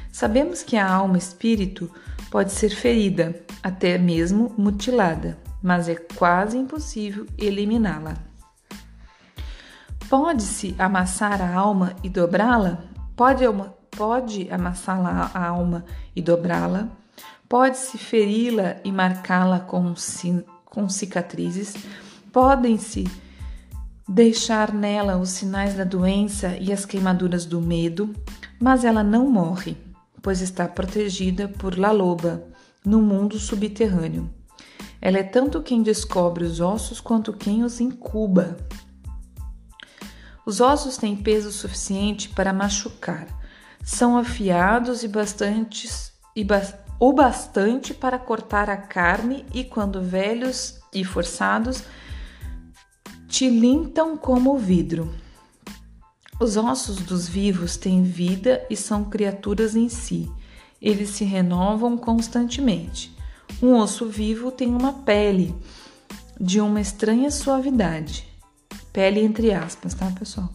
Sabemos 0.09 0.63
que 0.63 0.77
a 0.77 0.89
alma-espírito 0.89 1.91
pode 2.31 2.53
ser 2.53 2.69
ferida, 2.69 3.35
até 3.61 3.97
mesmo 3.97 4.55
mutilada, 4.57 5.37
mas 5.61 5.89
é 5.89 5.95
quase 5.95 6.57
impossível 6.57 7.27
eliminá-la. 7.37 8.13
Pode-se 10.09 10.73
amassar 10.79 11.41
a 11.41 11.53
alma 11.53 11.93
e 12.01 12.07
dobrá-la? 12.07 12.85
Pode, 13.17 13.43
pode 13.91 14.49
amassar 14.49 15.29
a 15.35 15.45
alma 15.45 15.83
e 16.15 16.21
dobrá-la? 16.21 16.87
Pode-se 17.49 17.97
feri-la 17.97 18.77
e 18.81 18.93
marcá-la 18.93 19.59
com, 19.59 19.93
com 20.63 20.87
cicatrizes? 20.87 21.75
Podem-se 22.31 23.03
deixar 24.07 24.73
nela 24.73 25.17
os 25.17 25.29
sinais 25.29 25.75
da 25.75 25.83
doença 25.83 26.57
e 26.59 26.71
as 26.73 26.85
queimaduras 26.85 27.45
do 27.45 27.61
medo, 27.61 28.13
mas 28.59 28.83
ela 28.83 29.03
não 29.03 29.29
morre, 29.29 29.77
pois 30.21 30.41
está 30.41 30.67
protegida 30.67 31.47
por 31.47 31.77
La 31.77 31.91
Loba 31.91 32.43
no 32.85 33.01
mundo 33.01 33.39
subterrâneo. 33.39 34.29
Ela 35.01 35.19
é 35.19 35.23
tanto 35.23 35.61
quem 35.61 35.81
descobre 35.81 36.43
os 36.43 36.59
ossos 36.59 37.01
quanto 37.01 37.33
quem 37.33 37.63
os 37.63 37.79
incuba. 37.79 38.57
Os 40.45 40.59
ossos 40.61 40.97
têm 40.97 41.15
peso 41.15 41.51
suficiente 41.51 42.29
para 42.29 42.53
machucar, 42.53 43.27
são 43.83 44.17
afiados 44.17 45.03
e 45.03 45.07
bastantes 45.07 46.13
e 46.35 46.43
ba 46.43 46.61
o 46.99 47.11
bastante 47.11 47.93
para 47.93 48.17
cortar 48.17 48.69
a 48.69 48.77
carne 48.77 49.45
e, 49.53 49.65
quando 49.65 50.01
velhos 50.01 50.79
e 50.93 51.03
forçados, 51.03 51.83
tilintam 53.33 54.15
como 54.15 54.59
vidro. 54.59 55.11
Os 56.39 56.55
ossos 56.55 56.97
dos 56.97 57.27
vivos 57.27 57.75
têm 57.75 58.03
vida 58.03 58.63
e 58.69 58.75
são 58.75 59.05
criaturas 59.05 59.75
em 59.75 59.89
si. 59.89 60.31
Eles 60.79 61.09
se 61.09 61.23
renovam 61.23 61.97
constantemente. 61.97 63.11
Um 63.59 63.73
osso 63.73 64.05
vivo 64.05 64.51
tem 64.51 64.67
uma 64.67 64.93
pele 64.93 65.55
de 66.39 66.61
uma 66.61 66.79
estranha 66.79 67.31
suavidade. 67.31 68.27
Pele 68.93 69.19
entre 69.21 69.51
aspas, 69.51 69.95
tá, 69.95 70.11
pessoal? 70.11 70.51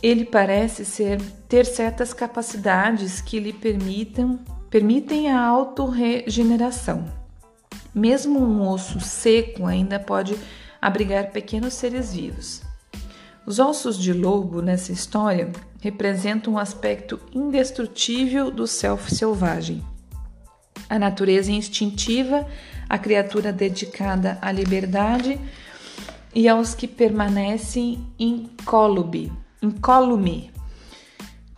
Ele 0.00 0.24
parece 0.24 0.84
ser 0.84 1.20
ter 1.48 1.66
certas 1.66 2.14
capacidades 2.14 3.20
que 3.20 3.40
lhe 3.40 3.52
permitam 3.52 4.38
permitem 4.70 5.28
a 5.32 5.44
autorregeneração. 5.44 7.04
Mesmo 7.92 8.38
um 8.38 8.68
osso 8.68 9.00
seco 9.00 9.66
ainda 9.66 9.98
pode 9.98 10.38
abrigar 10.80 11.30
pequenos 11.30 11.74
seres 11.74 12.12
vivos. 12.14 12.62
Os 13.46 13.58
ossos 13.58 13.98
de 13.98 14.12
lobo 14.12 14.60
nessa 14.62 14.92
história 14.92 15.50
representam 15.80 16.54
um 16.54 16.58
aspecto 16.58 17.18
indestrutível 17.32 18.50
do 18.50 18.66
self 18.66 19.12
selvagem. 19.14 19.82
A 20.88 20.98
natureza 20.98 21.50
instintiva, 21.50 22.46
a 22.88 22.98
criatura 22.98 23.52
dedicada 23.52 24.38
à 24.42 24.52
liberdade 24.52 25.40
e 26.34 26.48
aos 26.48 26.74
que 26.74 26.86
permanecem 26.86 28.06
incólume, 28.18 29.32
incólume 29.62 30.50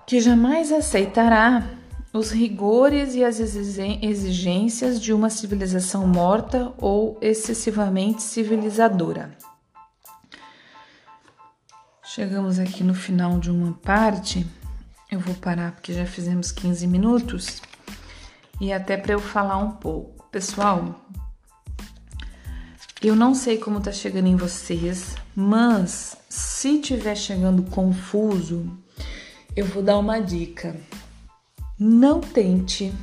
que 0.06 0.20
jamais 0.20 0.72
aceitará 0.72 1.81
os 2.12 2.30
rigores 2.30 3.14
e 3.14 3.24
as 3.24 3.40
exigências 3.40 5.00
de 5.00 5.12
uma 5.12 5.30
civilização 5.30 6.06
morta 6.06 6.72
ou 6.76 7.18
excessivamente 7.22 8.22
civilizadora. 8.22 9.36
Chegamos 12.04 12.58
aqui 12.58 12.84
no 12.84 12.94
final 12.94 13.38
de 13.38 13.50
uma 13.50 13.72
parte. 13.72 14.46
Eu 15.10 15.18
vou 15.18 15.34
parar 15.34 15.72
porque 15.72 15.94
já 15.94 16.04
fizemos 16.04 16.52
15 16.52 16.86
minutos 16.86 17.62
e 18.60 18.70
até 18.70 18.98
para 18.98 19.14
eu 19.14 19.18
falar 19.18 19.56
um 19.56 19.70
pouco. 19.70 20.26
Pessoal, 20.30 21.06
eu 23.02 23.16
não 23.16 23.34
sei 23.34 23.56
como 23.56 23.80
tá 23.80 23.90
chegando 23.90 24.26
em 24.26 24.36
vocês, 24.36 25.16
mas 25.34 26.16
se 26.28 26.78
tiver 26.78 27.14
chegando 27.14 27.62
confuso, 27.62 28.70
eu 29.56 29.64
vou 29.64 29.82
dar 29.82 29.98
uma 29.98 30.20
dica. 30.20 30.76
Não 31.84 32.20
tente 32.20 32.94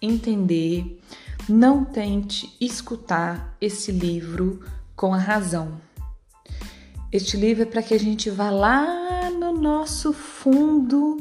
entender, 0.00 1.02
não 1.48 1.84
tente 1.84 2.56
escutar 2.60 3.56
esse 3.60 3.90
livro 3.90 4.60
com 4.94 5.12
a 5.12 5.18
razão. 5.18 5.80
Este 7.10 7.36
livro 7.36 7.64
é 7.64 7.66
para 7.66 7.82
que 7.82 7.92
a 7.92 7.98
gente 7.98 8.30
vá 8.30 8.48
lá 8.48 9.28
no 9.28 9.52
nosso 9.60 10.12
fundo, 10.12 11.16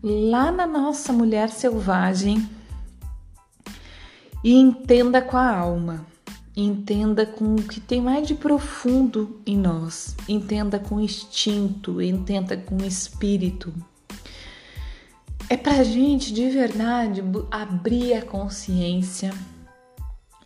lá 0.00 0.52
na 0.52 0.68
nossa 0.68 1.12
mulher 1.12 1.48
selvagem 1.48 2.48
e 4.44 4.54
entenda 4.54 5.20
com 5.20 5.36
a 5.36 5.52
alma, 5.52 6.06
entenda 6.56 7.26
com 7.26 7.56
o 7.56 7.62
que 7.64 7.80
tem 7.80 8.00
mais 8.00 8.28
de 8.28 8.36
profundo 8.36 9.40
em 9.44 9.58
nós, 9.58 10.14
entenda 10.28 10.78
com 10.78 11.00
instinto, 11.00 12.00
entenda 12.00 12.56
com 12.56 12.76
espírito 12.84 13.74
é 15.50 15.56
pra 15.56 15.82
gente 15.82 16.32
de 16.32 16.48
verdade 16.48 17.24
abrir 17.50 18.14
a 18.14 18.22
consciência 18.22 19.34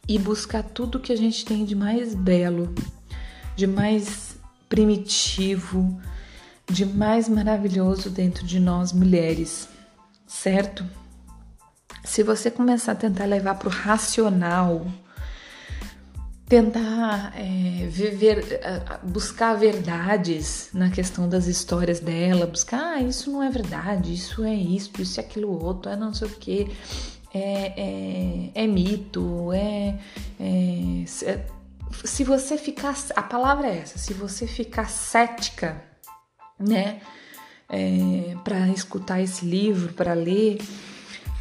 e 0.08 0.18
buscar 0.18 0.62
tudo 0.62 0.98
que 0.98 1.12
a 1.12 1.16
gente 1.16 1.44
tem 1.44 1.62
de 1.62 1.74
mais 1.74 2.14
belo, 2.14 2.74
de 3.54 3.66
mais 3.66 4.38
primitivo, 4.66 6.00
de 6.66 6.86
mais 6.86 7.28
maravilhoso 7.28 8.08
dentro 8.08 8.46
de 8.46 8.58
nós 8.58 8.94
mulheres, 8.94 9.68
certo? 10.26 10.82
Se 12.02 12.22
você 12.22 12.50
começar 12.50 12.92
a 12.92 12.96
tentar 12.96 13.26
levar 13.26 13.56
pro 13.56 13.68
racional, 13.68 14.86
tentar 16.46 17.32
é, 17.36 17.86
viver, 17.86 18.60
buscar 19.02 19.54
verdades 19.54 20.68
na 20.74 20.90
questão 20.90 21.28
das 21.28 21.46
histórias 21.46 22.00
dela, 22.00 22.46
buscar 22.46 22.96
ah, 22.96 23.00
isso 23.00 23.30
não 23.30 23.42
é 23.42 23.48
verdade, 23.48 24.12
isso 24.12 24.44
é 24.44 24.54
isso, 24.54 24.90
isso 24.98 25.18
é 25.18 25.24
aquilo 25.24 25.64
outro, 25.64 25.90
é 25.90 25.96
não 25.96 26.12
sei 26.12 26.28
o 26.28 26.30
que, 26.30 26.70
é, 27.32 27.72
é, 27.76 28.50
é, 28.54 28.66
mito, 28.66 29.52
é, 29.52 29.98
é, 30.38 31.04
se 32.04 32.22
você 32.22 32.58
ficar, 32.58 32.94
a 33.16 33.22
palavra 33.22 33.68
é 33.68 33.78
essa, 33.78 33.98
se 33.98 34.12
você 34.12 34.46
ficar 34.46 34.88
cética, 34.88 35.82
né, 36.58 37.00
é, 37.68 38.36
para 38.44 38.68
escutar 38.68 39.20
esse 39.20 39.44
livro, 39.44 39.92
para 39.94 40.12
ler, 40.12 40.60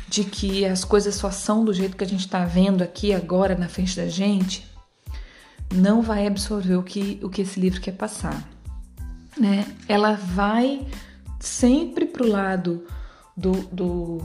de 0.07 0.23
que 0.23 0.65
as 0.65 0.83
coisas 0.83 1.15
só 1.15 1.29
são 1.29 1.65
do 1.65 1.73
jeito 1.73 1.97
que 1.97 2.03
a 2.03 2.07
gente 2.07 2.25
está 2.25 2.45
vendo 2.45 2.83
aqui 2.83 3.13
agora 3.13 3.55
na 3.55 3.67
frente 3.67 3.95
da 3.95 4.07
gente, 4.07 4.65
não 5.73 6.01
vai 6.01 6.27
absorver 6.27 6.75
o 6.75 6.83
que, 6.83 7.19
o 7.23 7.29
que 7.29 7.41
esse 7.41 7.59
livro 7.59 7.81
quer 7.81 7.93
passar. 7.93 8.47
Né? 9.37 9.65
Ela 9.87 10.13
vai 10.13 10.85
sempre 11.39 12.05
para 12.05 12.23
o 12.23 12.29
lado 12.29 12.85
do, 13.35 13.51
do, 13.71 14.21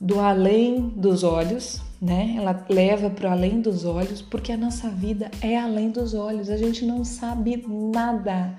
do 0.00 0.20
além 0.20 0.88
dos 0.90 1.24
olhos, 1.24 1.80
né? 2.00 2.34
Ela 2.36 2.64
leva 2.68 3.10
para 3.10 3.32
além 3.32 3.60
dos 3.60 3.84
olhos, 3.84 4.22
porque 4.22 4.52
a 4.52 4.56
nossa 4.56 4.88
vida 4.88 5.30
é 5.40 5.58
além 5.58 5.90
dos 5.90 6.14
olhos. 6.14 6.48
A 6.48 6.56
gente 6.56 6.84
não 6.84 7.04
sabe 7.04 7.64
nada, 7.66 8.56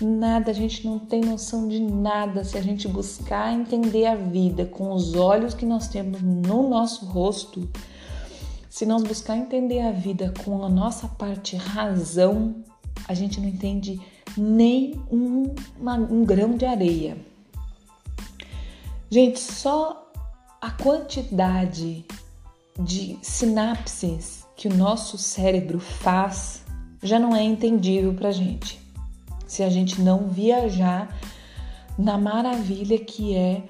nada, 0.00 0.50
a 0.50 0.54
gente 0.54 0.86
não 0.86 0.98
tem 0.98 1.20
noção 1.20 1.68
de 1.68 1.80
nada 1.80 2.42
se 2.44 2.56
a 2.58 2.62
gente 2.62 2.88
buscar 2.88 3.52
entender 3.52 4.06
a 4.06 4.14
vida 4.14 4.64
com 4.64 4.92
os 4.92 5.14
olhos 5.14 5.54
que 5.54 5.66
nós 5.66 5.88
temos 5.88 6.20
no 6.22 6.68
nosso 6.68 7.06
rosto 7.06 7.68
se 8.78 8.86
nós 8.86 9.02
buscar 9.02 9.36
entender 9.36 9.80
a 9.80 9.90
vida 9.90 10.32
com 10.44 10.64
a 10.64 10.68
nossa 10.68 11.08
parte 11.08 11.56
razão, 11.56 12.62
a 13.08 13.12
gente 13.12 13.40
não 13.40 13.48
entende 13.48 14.00
nem 14.36 14.94
um, 15.10 15.52
uma, 15.76 15.96
um 15.96 16.24
grão 16.24 16.56
de 16.56 16.64
areia. 16.64 17.18
Gente, 19.10 19.40
só 19.40 20.08
a 20.60 20.70
quantidade 20.70 22.04
de 22.78 23.18
sinapses 23.20 24.46
que 24.54 24.68
o 24.68 24.76
nosso 24.76 25.18
cérebro 25.18 25.80
faz 25.80 26.62
já 27.02 27.18
não 27.18 27.34
é 27.34 27.42
entendível 27.42 28.14
para 28.14 28.30
gente. 28.30 28.80
Se 29.44 29.64
a 29.64 29.68
gente 29.68 30.00
não 30.00 30.28
viajar 30.28 31.18
na 31.98 32.16
maravilha 32.16 32.96
que 32.96 33.34
é 33.34 33.60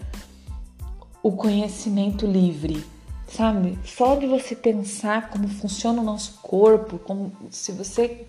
o 1.22 1.32
conhecimento 1.32 2.26
livre 2.26 2.84
sabe? 3.28 3.78
Só 3.84 4.16
de 4.16 4.26
você 4.26 4.56
pensar 4.56 5.30
como 5.30 5.48
funciona 5.48 6.00
o 6.00 6.04
nosso 6.04 6.38
corpo, 6.42 6.98
como 6.98 7.32
se 7.50 7.72
você 7.72 8.26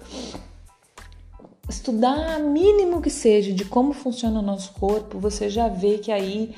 estudar 1.70 2.40
mínimo 2.40 3.02
que 3.02 3.10
seja 3.10 3.54
de 3.54 3.64
como 3.66 3.94
funciona 3.94 4.40
o 4.40 4.44
nosso 4.44 4.74
corpo, 4.74 5.20
você 5.20 5.50
já 5.50 5.68
vê 5.68 5.98
que 6.00 6.12
aí 6.12 6.54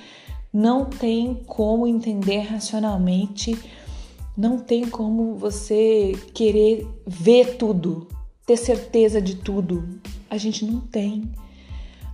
não 0.53 0.85
tem 0.85 1.35
como 1.45 1.85
entender 1.85 2.39
racionalmente, 2.39 3.57
não 4.35 4.57
tem 4.57 4.89
como 4.89 5.35
você 5.35 6.13
querer 6.33 6.87
ver 7.05 7.57
tudo, 7.57 8.07
ter 8.45 8.57
certeza 8.57 9.21
de 9.21 9.35
tudo. 9.35 9.99
A 10.29 10.37
gente 10.37 10.65
não 10.65 10.79
tem. 10.79 11.29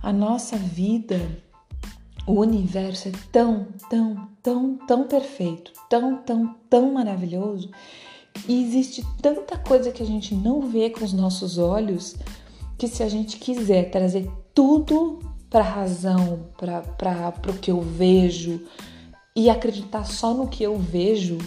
A 0.02 0.12
nossa 0.12 0.56
vida 0.56 1.42
o 2.28 2.40
universo 2.40 3.08
é 3.08 3.12
tão, 3.32 3.68
tão, 3.88 4.28
tão, 4.42 4.76
tão 4.86 5.04
perfeito, 5.04 5.72
tão, 5.88 6.18
tão, 6.18 6.54
tão 6.68 6.92
maravilhoso 6.92 7.70
e 8.46 8.62
existe 8.62 9.02
tanta 9.22 9.56
coisa 9.56 9.90
que 9.90 10.02
a 10.02 10.06
gente 10.06 10.34
não 10.34 10.60
vê 10.60 10.90
com 10.90 11.02
os 11.02 11.14
nossos 11.14 11.56
olhos 11.56 12.14
que 12.76 12.86
se 12.86 13.02
a 13.02 13.08
gente 13.08 13.38
quiser 13.38 13.90
trazer 13.90 14.30
tudo 14.54 15.20
para 15.48 15.60
a 15.60 15.70
razão, 15.70 16.46
para 16.58 17.32
o 17.50 17.54
que 17.54 17.70
eu 17.70 17.80
vejo 17.80 18.60
e 19.34 19.48
acreditar 19.48 20.04
só 20.04 20.34
no 20.34 20.48
que 20.48 20.62
eu 20.62 20.76
vejo, 20.76 21.38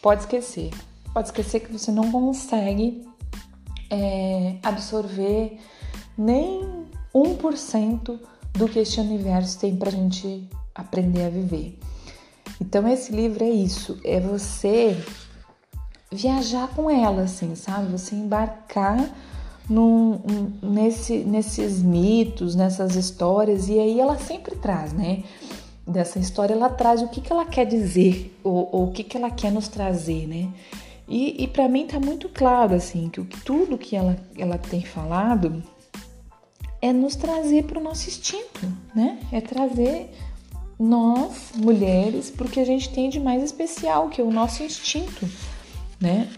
pode 0.00 0.22
esquecer. 0.22 0.70
Pode 1.12 1.26
esquecer 1.26 1.60
que 1.60 1.72
você 1.72 1.90
não 1.90 2.12
consegue 2.12 3.04
é, 3.90 4.58
absorver 4.62 5.58
nem 6.16 6.86
1% 7.12 8.20
do 8.52 8.68
que 8.68 8.78
este 8.78 9.00
universo 9.00 9.58
tem 9.58 9.76
para 9.76 9.88
a 9.88 9.92
gente 9.92 10.48
aprender 10.74 11.24
a 11.24 11.30
viver. 11.30 11.78
Então 12.60 12.86
esse 12.88 13.12
livro 13.12 13.42
é 13.42 13.50
isso, 13.50 13.98
é 14.04 14.20
você 14.20 14.96
viajar 16.12 16.68
com 16.68 16.90
ela, 16.90 17.22
assim, 17.22 17.54
sabe? 17.54 17.90
Você 17.92 18.14
embarcar 18.14 19.08
num, 19.68 20.20
nesse, 20.62 21.18
nesses 21.18 21.80
mitos, 21.80 22.54
nessas 22.54 22.96
histórias, 22.96 23.68
e 23.68 23.78
aí 23.78 24.00
ela 24.00 24.18
sempre 24.18 24.56
traz, 24.56 24.92
né? 24.92 25.22
Dessa 25.86 26.18
história 26.18 26.54
ela 26.54 26.68
traz 26.68 27.00
o 27.02 27.08
que, 27.08 27.20
que 27.20 27.32
ela 27.32 27.44
quer 27.44 27.64
dizer, 27.64 28.36
ou, 28.42 28.68
ou 28.72 28.88
o 28.88 28.92
que, 28.92 29.04
que 29.04 29.16
ela 29.16 29.30
quer 29.30 29.52
nos 29.52 29.68
trazer, 29.68 30.26
né? 30.26 30.52
E, 31.08 31.42
e 31.42 31.48
para 31.48 31.68
mim 31.68 31.86
tá 31.86 31.98
muito 31.98 32.28
claro, 32.28 32.74
assim, 32.74 33.08
que 33.08 33.24
tudo 33.42 33.78
que 33.78 33.96
ela, 33.96 34.16
ela 34.36 34.58
tem 34.58 34.82
falado 34.82 35.62
é 36.82 36.92
nos 36.92 37.14
trazer 37.14 37.64
para 37.64 37.78
o 37.78 37.82
nosso 37.82 38.08
instinto, 38.08 38.66
né? 38.94 39.18
É 39.30 39.40
trazer 39.40 40.10
nós, 40.78 41.52
mulheres, 41.54 42.30
porque 42.30 42.58
a 42.58 42.64
gente 42.64 42.88
tem 42.88 43.10
de 43.10 43.20
mais 43.20 43.42
especial, 43.42 44.08
que 44.08 44.20
é 44.20 44.24
o 44.24 44.30
nosso 44.30 44.62
instinto, 44.62 45.28
né? 46.00 46.28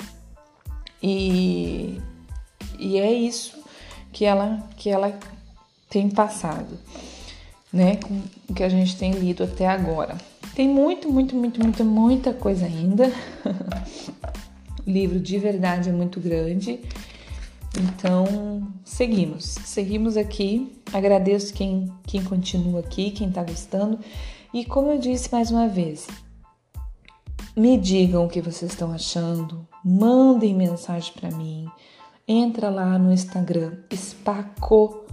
E, 1.01 2.01
e 2.79 2.99
é 2.99 3.13
isso 3.13 3.63
que 4.13 4.25
ela, 4.25 4.69
que 4.77 4.91
ela 4.91 5.19
tem 5.89 6.11
passado, 6.11 6.79
né? 7.73 7.97
Com 7.97 8.21
o 8.49 8.55
que 8.55 8.65
a 8.65 8.69
gente 8.69 8.97
tem 8.97 9.13
lido 9.13 9.45
até 9.45 9.67
agora. 9.67 10.19
Tem 10.55 10.69
muito, 10.69 11.11
muito, 11.11 11.37
muito, 11.37 11.63
muita, 11.63 11.85
muita 11.85 12.35
coisa 12.35 12.67
ainda. 12.67 13.13
o 14.85 14.91
livro 14.91 15.21
de 15.21 15.39
verdade 15.39 15.89
é 15.89 15.93
muito 15.93 16.21
grande. 16.21 16.81
Então, 17.79 18.73
seguimos. 18.85 19.45
Seguimos 19.45 20.17
aqui. 20.17 20.79
Agradeço 20.93 21.55
quem, 21.55 21.93
quem 22.07 22.23
continua 22.23 22.81
aqui, 22.81 23.11
quem 23.11 23.29
está 23.29 23.43
gostando. 23.43 23.99
E 24.53 24.65
como 24.65 24.91
eu 24.91 24.99
disse 24.99 25.33
mais 25.33 25.51
uma 25.51 25.67
vez, 25.67 26.07
me 27.57 27.79
digam 27.79 28.27
o 28.27 28.29
que 28.29 28.41
vocês 28.41 28.71
estão 28.73 28.93
achando, 28.93 29.67
mandem 29.85 30.55
mensagem 30.55 31.13
para 31.15 31.31
mim. 31.31 31.67
Entra 32.29 32.69
lá 32.69 32.99
no 32.99 33.13
Instagram, 33.13 33.79
Spaco 33.95 35.05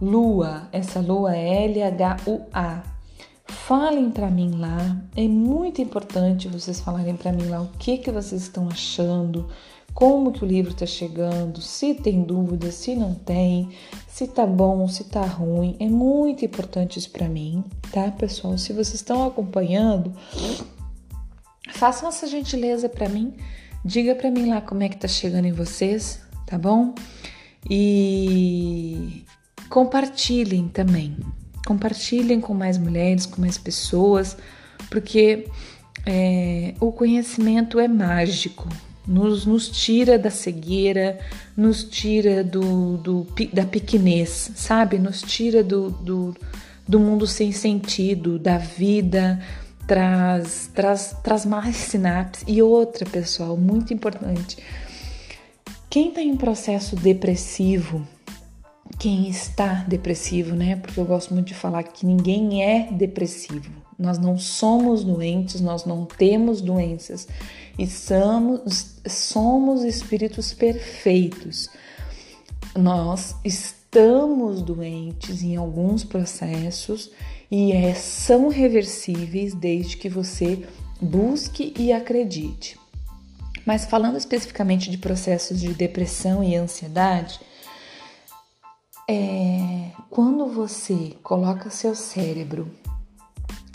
Lua, 0.00 0.68
essa 0.70 1.00
lua 1.00 1.36
é 1.36 1.64
L-H-U-A. 1.64 2.82
Falem 3.46 4.10
para 4.10 4.30
mim 4.30 4.58
lá, 4.58 4.96
é 5.16 5.26
muito 5.26 5.82
importante 5.82 6.48
vocês 6.48 6.80
falarem 6.80 7.16
para 7.16 7.32
mim 7.32 7.46
lá 7.48 7.62
o 7.62 7.68
que, 7.78 7.98
que 7.98 8.10
vocês 8.10 8.42
estão 8.42 8.68
achando, 8.68 9.48
como 9.98 10.30
que 10.30 10.44
o 10.44 10.46
livro 10.46 10.70
está 10.70 10.86
chegando, 10.86 11.60
se 11.60 11.92
tem 11.92 12.22
dúvidas, 12.22 12.76
se 12.76 12.94
não 12.94 13.16
tem, 13.16 13.70
se 14.06 14.28
tá 14.28 14.46
bom, 14.46 14.86
se 14.86 15.02
tá 15.02 15.22
ruim. 15.22 15.74
É 15.80 15.88
muito 15.88 16.44
importante 16.44 17.00
isso 17.00 17.10
para 17.10 17.28
mim, 17.28 17.64
tá, 17.90 18.08
pessoal? 18.12 18.56
Se 18.56 18.72
vocês 18.72 18.94
estão 18.94 19.26
acompanhando, 19.26 20.12
façam 21.72 22.08
essa 22.08 22.28
gentileza 22.28 22.88
para 22.88 23.08
mim. 23.08 23.34
Diga 23.84 24.14
para 24.14 24.30
mim 24.30 24.48
lá 24.48 24.60
como 24.60 24.84
é 24.84 24.88
que 24.88 24.96
tá 24.96 25.08
chegando 25.08 25.46
em 25.46 25.52
vocês, 25.52 26.20
tá 26.46 26.56
bom? 26.56 26.94
E 27.68 29.24
compartilhem 29.68 30.68
também. 30.68 31.16
Compartilhem 31.66 32.40
com 32.40 32.54
mais 32.54 32.78
mulheres, 32.78 33.26
com 33.26 33.40
mais 33.40 33.58
pessoas, 33.58 34.36
porque 34.90 35.48
é, 36.06 36.72
o 36.78 36.92
conhecimento 36.92 37.80
é 37.80 37.88
mágico, 37.88 38.68
nos, 39.08 39.46
nos 39.46 39.68
tira 39.70 40.18
da 40.18 40.30
cegueira, 40.30 41.18
nos 41.56 41.82
tira 41.82 42.44
do, 42.44 42.98
do, 42.98 43.26
da 43.54 43.64
pequenez, 43.64 44.52
sabe? 44.54 44.98
Nos 44.98 45.22
tira 45.22 45.64
do, 45.64 45.90
do, 45.90 46.36
do 46.86 47.00
mundo 47.00 47.26
sem 47.26 47.50
sentido, 47.50 48.38
da 48.38 48.58
vida, 48.58 49.40
traz, 49.86 50.70
traz, 50.74 51.16
traz 51.24 51.46
mais 51.46 51.74
sinapses. 51.74 52.44
E 52.46 52.60
outra, 52.60 53.06
pessoal, 53.06 53.56
muito 53.56 53.94
importante: 53.94 54.58
quem 55.88 56.10
está 56.10 56.20
em 56.20 56.36
processo 56.36 56.94
depressivo, 56.94 58.06
quem 58.98 59.26
está 59.26 59.86
depressivo, 59.88 60.54
né? 60.54 60.76
Porque 60.76 61.00
eu 61.00 61.06
gosto 61.06 61.32
muito 61.32 61.46
de 61.46 61.54
falar 61.54 61.82
que 61.82 62.04
ninguém 62.04 62.62
é 62.62 62.92
depressivo. 62.92 63.70
Nós 63.98 64.18
não 64.18 64.38
somos 64.38 65.02
doentes, 65.02 65.60
nós 65.60 65.84
não 65.84 66.04
temos 66.04 66.60
doenças 66.60 67.26
e 67.78 67.86
somos, 67.86 69.00
somos 69.06 69.84
espíritos 69.84 70.52
perfeitos. 70.52 71.68
Nós 72.76 73.36
estamos 73.44 74.60
doentes 74.60 75.42
em 75.42 75.56
alguns 75.56 76.02
processos 76.02 77.10
e 77.50 77.72
é, 77.72 77.94
são 77.94 78.48
reversíveis 78.48 79.54
desde 79.54 79.96
que 79.96 80.08
você 80.08 80.66
busque 81.00 81.72
e 81.78 81.92
acredite. 81.92 82.78
Mas 83.64 83.84
falando 83.84 84.16
especificamente 84.16 84.90
de 84.90 84.98
processos 84.98 85.60
de 85.60 85.72
depressão 85.72 86.42
e 86.42 86.56
ansiedade, 86.56 87.40
é, 89.08 89.90
quando 90.10 90.46
você 90.46 91.14
coloca 91.22 91.70
seu 91.70 91.94
cérebro 91.94 92.70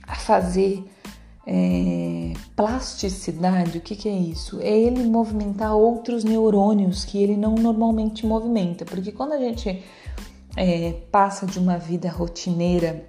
a 0.06 0.16
fazer 0.16 0.84
é, 1.46 2.34
plasticidade, 2.56 3.78
o 3.78 3.82
que, 3.82 3.96
que 3.96 4.08
é 4.08 4.14
isso? 4.14 4.60
É 4.62 4.72
ele 4.72 5.04
movimentar 5.04 5.76
outros 5.76 6.24
neurônios 6.24 7.04
que 7.04 7.22
ele 7.22 7.36
não 7.36 7.56
normalmente 7.56 8.26
movimenta, 8.26 8.86
porque 8.86 9.12
quando 9.12 9.34
a 9.34 9.38
gente 9.38 9.84
é, 10.56 10.94
passa 11.12 11.46
de 11.46 11.60
uma 11.60 11.78
vida 11.78 12.10
rotineira 12.10 13.06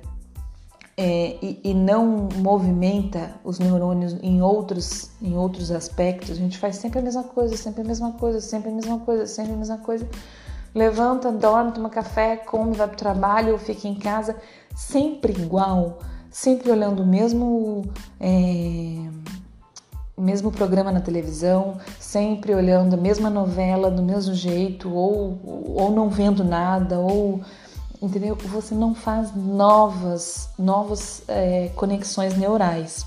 é, 0.96 1.36
e, 1.42 1.60
e, 1.64 1.74
não 1.74 2.28
movimenta 2.36 3.34
os 3.42 3.58
neurônios 3.58 4.16
em 4.22 4.40
outros, 4.40 5.10
em 5.20 5.36
outros 5.36 5.72
aspectos, 5.72 6.30
a 6.30 6.34
gente 6.34 6.56
faz 6.56 6.76
sempre 6.76 7.00
a 7.00 7.02
mesma 7.02 7.24
coisa, 7.24 7.56
sempre 7.56 7.82
a 7.82 7.84
mesma 7.84 8.12
coisa, 8.12 8.40
sempre 8.40 8.70
a 8.70 8.72
mesma 8.72 9.00
coisa, 9.00 9.26
sempre 9.26 9.52
a 9.52 9.56
mesma 9.56 9.78
coisa. 9.78 10.08
Levanta, 10.72 11.32
dorme, 11.32 11.72
toma 11.72 11.90
café, 11.90 12.36
come, 12.36 12.76
vai 12.76 12.86
para 12.86 12.94
o 12.94 12.98
trabalho 12.98 13.52
ou 13.52 13.58
fica 13.58 13.88
em 13.88 13.94
casa, 13.94 14.36
sempre 14.74 15.32
igual 15.32 15.98
sempre 16.34 16.68
olhando 16.68 17.04
o 17.04 17.06
mesmo, 17.06 17.84
é, 18.18 18.96
mesmo 20.18 20.50
programa 20.50 20.90
na 20.90 21.00
televisão, 21.00 21.78
sempre 22.00 22.52
olhando 22.52 22.94
a 22.94 22.96
mesma 22.96 23.30
novela 23.30 23.88
do 23.88 24.02
mesmo 24.02 24.34
jeito, 24.34 24.92
ou, 24.92 25.38
ou 25.76 25.92
não 25.92 26.10
vendo 26.10 26.42
nada, 26.42 26.98
ou 26.98 27.40
entendeu? 28.02 28.34
Você 28.34 28.74
não 28.74 28.96
faz 28.96 29.32
novas, 29.32 30.48
novas 30.58 31.22
é, 31.28 31.68
conexões 31.76 32.36
neurais. 32.36 33.06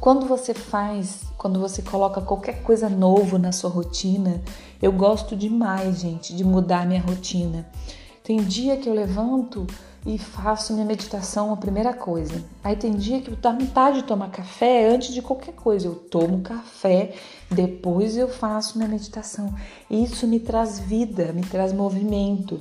Quando 0.00 0.24
você 0.24 0.54
faz, 0.54 1.22
quando 1.36 1.58
você 1.58 1.82
coloca 1.82 2.20
qualquer 2.20 2.62
coisa 2.62 2.88
novo 2.88 3.38
na 3.38 3.50
sua 3.50 3.70
rotina, 3.70 4.40
eu 4.80 4.92
gosto 4.92 5.34
demais, 5.34 5.98
gente, 5.98 6.32
de 6.32 6.44
mudar 6.44 6.86
minha 6.86 7.02
rotina. 7.02 7.66
Tem 8.22 8.36
dia 8.36 8.76
que 8.76 8.88
eu 8.88 8.94
levanto 8.94 9.66
e 10.06 10.18
faço 10.18 10.72
minha 10.72 10.84
meditação 10.84 11.52
a 11.52 11.56
primeira 11.56 11.92
coisa. 11.92 12.42
Aí 12.62 12.76
tem 12.76 12.92
dia 12.92 13.20
que 13.20 13.30
dá 13.36 13.52
vontade 13.52 14.02
de 14.02 14.04
tomar 14.04 14.30
café 14.30 14.88
antes 14.88 15.12
de 15.12 15.20
qualquer 15.20 15.54
coisa. 15.54 15.86
Eu 15.86 15.94
tomo 15.94 16.40
café, 16.40 17.14
depois 17.50 18.16
eu 18.16 18.28
faço 18.28 18.78
minha 18.78 18.88
meditação. 18.88 19.54
Isso 19.90 20.26
me 20.26 20.40
traz 20.40 20.78
vida, 20.78 21.32
me 21.32 21.42
traz 21.42 21.72
movimento. 21.72 22.60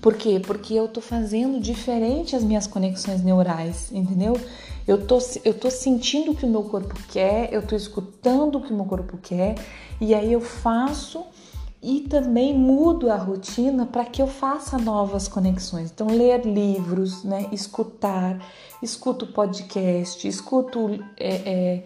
Por 0.00 0.14
quê? 0.14 0.40
Porque 0.40 0.74
eu 0.74 0.86
tô 0.88 1.00
fazendo 1.00 1.60
diferente 1.60 2.36
as 2.36 2.44
minhas 2.44 2.66
conexões 2.66 3.22
neurais, 3.22 3.90
entendeu? 3.92 4.34
Eu 4.86 5.04
tô, 5.06 5.18
eu 5.44 5.52
tô 5.52 5.70
sentindo 5.70 6.30
o 6.30 6.34
que 6.34 6.46
o 6.46 6.48
meu 6.48 6.62
corpo 6.62 6.94
quer, 7.08 7.52
eu 7.52 7.60
tô 7.60 7.74
escutando 7.74 8.56
o 8.56 8.62
que 8.62 8.72
o 8.72 8.76
meu 8.76 8.86
corpo 8.86 9.18
quer, 9.18 9.56
e 10.00 10.14
aí 10.14 10.32
eu 10.32 10.40
faço 10.40 11.24
e 11.82 12.00
também 12.00 12.52
mudo 12.52 13.10
a 13.10 13.16
rotina 13.16 13.86
para 13.86 14.04
que 14.04 14.20
eu 14.20 14.26
faça 14.26 14.76
novas 14.78 15.28
conexões. 15.28 15.90
Então, 15.90 16.08
ler 16.08 16.44
livros, 16.44 17.22
né? 17.22 17.46
escutar, 17.52 18.44
escuto 18.82 19.26
podcast, 19.28 20.26
escuto 20.26 20.98
é, 21.16 21.34
é, 21.34 21.84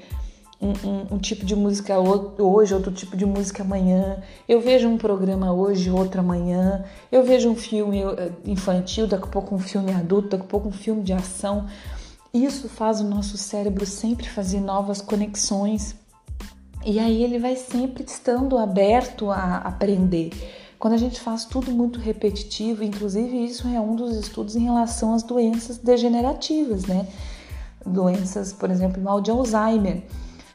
um, 0.61 0.71
um, 0.71 1.15
um, 1.15 1.19
tipo 1.19 1.45
de 1.45 1.55
música 1.55 1.99
hoje, 1.99 2.75
outro 2.75 2.91
tipo 2.91 3.17
de 3.17 3.27
música 3.27 3.63
amanhã. 3.63 4.23
Eu 4.49 4.61
vejo 4.61 4.89
um 4.89 4.97
programa 4.97 5.53
hoje, 5.53 5.91
outro 5.91 6.21
amanhã. 6.21 6.85
Eu 7.11 7.23
vejo 7.23 7.51
um 7.51 7.57
filme 7.57 8.03
é, 8.03 8.33
infantil, 8.47 9.07
daqui 9.07 9.25
a 9.25 9.31
pouco 9.31 9.55
um 9.55 9.59
filme 9.59 9.93
adulto, 9.93 10.29
daqui 10.29 10.45
a 10.45 10.49
pouco 10.49 10.69
um 10.69 10.73
filme 10.73 11.03
de 11.03 11.13
ação. 11.13 11.67
Isso 12.33 12.67
faz 12.67 13.03
o 13.03 13.05
nosso 13.05 13.37
cérebro 13.37 13.85
sempre 13.85 14.27
fazer 14.27 14.61
novas 14.61 15.03
conexões 15.03 15.95
e 16.85 16.99
aí 16.99 17.23
ele 17.23 17.39
vai 17.39 17.57
sempre 17.57 18.05
estando 18.05 18.59
aberto 18.59 19.31
a 19.31 19.59
aprender. 19.59 20.31
Quando 20.79 20.95
a 20.95 20.99
gente 20.99 21.21
faz 21.21 21.45
tudo 21.45 21.71
muito 21.71 22.01
repetitivo, 22.01 22.83
inclusive 22.83 23.45
isso 23.45 23.69
é 23.69 23.81
um 23.81 23.95
dos 23.95 24.17
estudos 24.17 24.57
em 24.57 24.65
relação 24.65 25.15
às 25.15 25.23
doenças 25.23 25.79
degenerativas, 25.79 26.87
né? 26.87 27.07
Doenças, 27.87 28.53
por 28.53 28.71
exemplo, 28.71 29.01
mal 29.01 29.21
de 29.21 29.31
Alzheimer. 29.31 30.03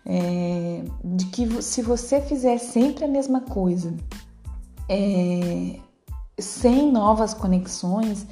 É, 0.05 0.83
de 1.03 1.25
que 1.25 1.61
se 1.61 1.81
você 1.81 2.21
fizer 2.21 2.57
sempre 2.57 3.05
a 3.05 3.07
mesma 3.07 3.41
coisa, 3.41 3.93
é, 4.89 5.79
sem 6.39 6.91
novas 6.91 7.33
conexões, 7.33 8.25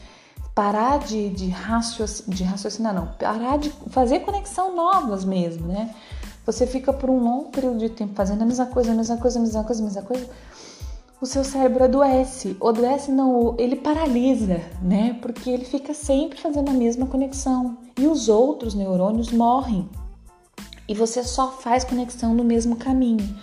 parar 0.53 0.99
de, 0.99 1.29
de, 1.29 1.49
raciocinar, 1.49 2.35
de 2.35 2.43
raciocinar, 2.43 2.93
não, 2.93 3.07
parar 3.07 3.57
de 3.57 3.69
fazer 3.89 4.21
conexão 4.21 4.73
novas 4.73 5.25
mesmo, 5.25 5.67
né? 5.67 5.93
Você 6.45 6.67
fica 6.67 6.93
por 6.93 7.09
um 7.09 7.19
longo 7.19 7.49
período 7.49 7.79
de 7.79 7.89
tempo 7.89 8.13
fazendo 8.13 8.43
a 8.43 8.45
mesma 8.45 8.67
coisa, 8.67 8.91
a 8.91 8.95
mesma 8.95 9.17
coisa, 9.17 9.39
a 9.39 9.41
mesma 9.41 9.63
coisa, 9.63 9.81
a 9.81 9.85
mesma 9.85 10.01
coisa, 10.03 10.29
o 11.19 11.25
seu 11.25 11.43
cérebro 11.43 11.85
adoece. 11.85 12.55
Adoece 12.61 13.11
não, 13.11 13.55
ele 13.57 13.75
paralisa, 13.75 14.61
né? 14.81 15.17
Porque 15.21 15.49
ele 15.49 15.65
fica 15.65 15.93
sempre 15.93 16.39
fazendo 16.39 16.69
a 16.69 16.73
mesma 16.73 17.07
conexão. 17.07 17.77
E 17.97 18.05
os 18.05 18.29
outros 18.29 18.75
neurônios 18.75 19.31
morrem. 19.31 19.89
E 20.87 20.93
você 20.93 21.23
só 21.23 21.51
faz 21.51 21.83
conexão 21.83 22.35
no 22.35 22.43
mesmo 22.43 22.75
caminho. 22.75 23.35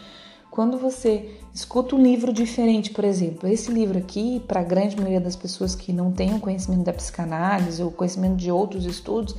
Quando 0.49 0.79
você 0.79 1.41
escuta 1.53 1.97
um 1.97 2.03
livro 2.03 2.33
diferente, 2.33 2.91
por 2.91 3.05
exemplo, 3.05 3.49
esse 3.49 3.73
livro 3.73 3.99
aqui, 3.99 4.39
para 4.47 4.61
a 4.61 4.65
grande 4.65 4.95
maioria 4.95 5.21
das 5.21 5.35
pessoas 5.35 5.75
que 5.75 5.93
não 5.93 6.13
têm 6.13 6.35
o 6.35 6.41
conhecimento 6.41 6.85
da 6.85 6.93
psicanálise 6.93 7.83
ou 7.83 7.91
conhecimento 7.91 8.37
de 8.37 8.53
outros 8.53 8.85
estudos, 8.85 9.35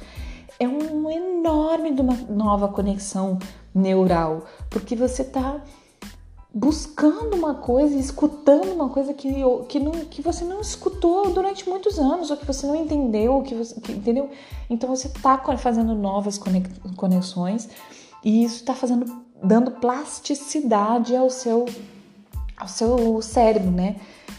é 0.59 0.67
um 0.67 1.09
enorme 1.09 1.93
de 1.93 2.01
uma 2.01 2.15
nova 2.29 2.67
conexão 2.67 3.39
neural, 3.73 4.45
porque 4.69 4.95
você 4.95 5.23
está 5.23 5.61
buscando 6.53 7.35
uma 7.35 7.55
coisa, 7.55 7.95
escutando 7.95 8.71
uma 8.73 8.87
coisa 8.89 9.13
que, 9.13 9.27
que, 9.67 9.79
não, 9.79 9.91
que 9.91 10.21
você 10.21 10.45
não 10.45 10.61
escutou 10.61 11.31
durante 11.31 11.67
muitos 11.67 11.97
anos, 11.97 12.29
ou 12.29 12.37
que 12.37 12.45
você 12.45 12.67
não 12.67 12.75
entendeu, 12.75 13.41
que 13.41 13.55
você, 13.55 13.79
que, 13.81 13.91
entendeu? 13.91 14.29
Então 14.69 14.87
você 14.87 15.07
está 15.07 15.57
fazendo 15.57 15.95
novas 15.95 16.39
conexões 16.95 17.67
e 18.23 18.43
isso 18.43 18.57
está 18.57 18.75
fazendo, 18.75 19.23
dando 19.43 19.71
plasticidade 19.71 21.15
ao 21.15 21.29
seu 21.29 21.65
ao 22.55 22.67
seu 22.67 23.21
cérebro, 23.21 23.71
né? 23.71 23.95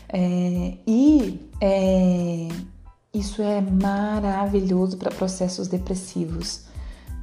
É, 0.09 0.75
e 0.87 1.41
é, 1.61 2.49
isso 3.15 3.41
é 3.41 3.61
maravilhoso 3.61 4.97
para 4.97 5.11
processos 5.11 5.69
depressivos, 5.69 6.63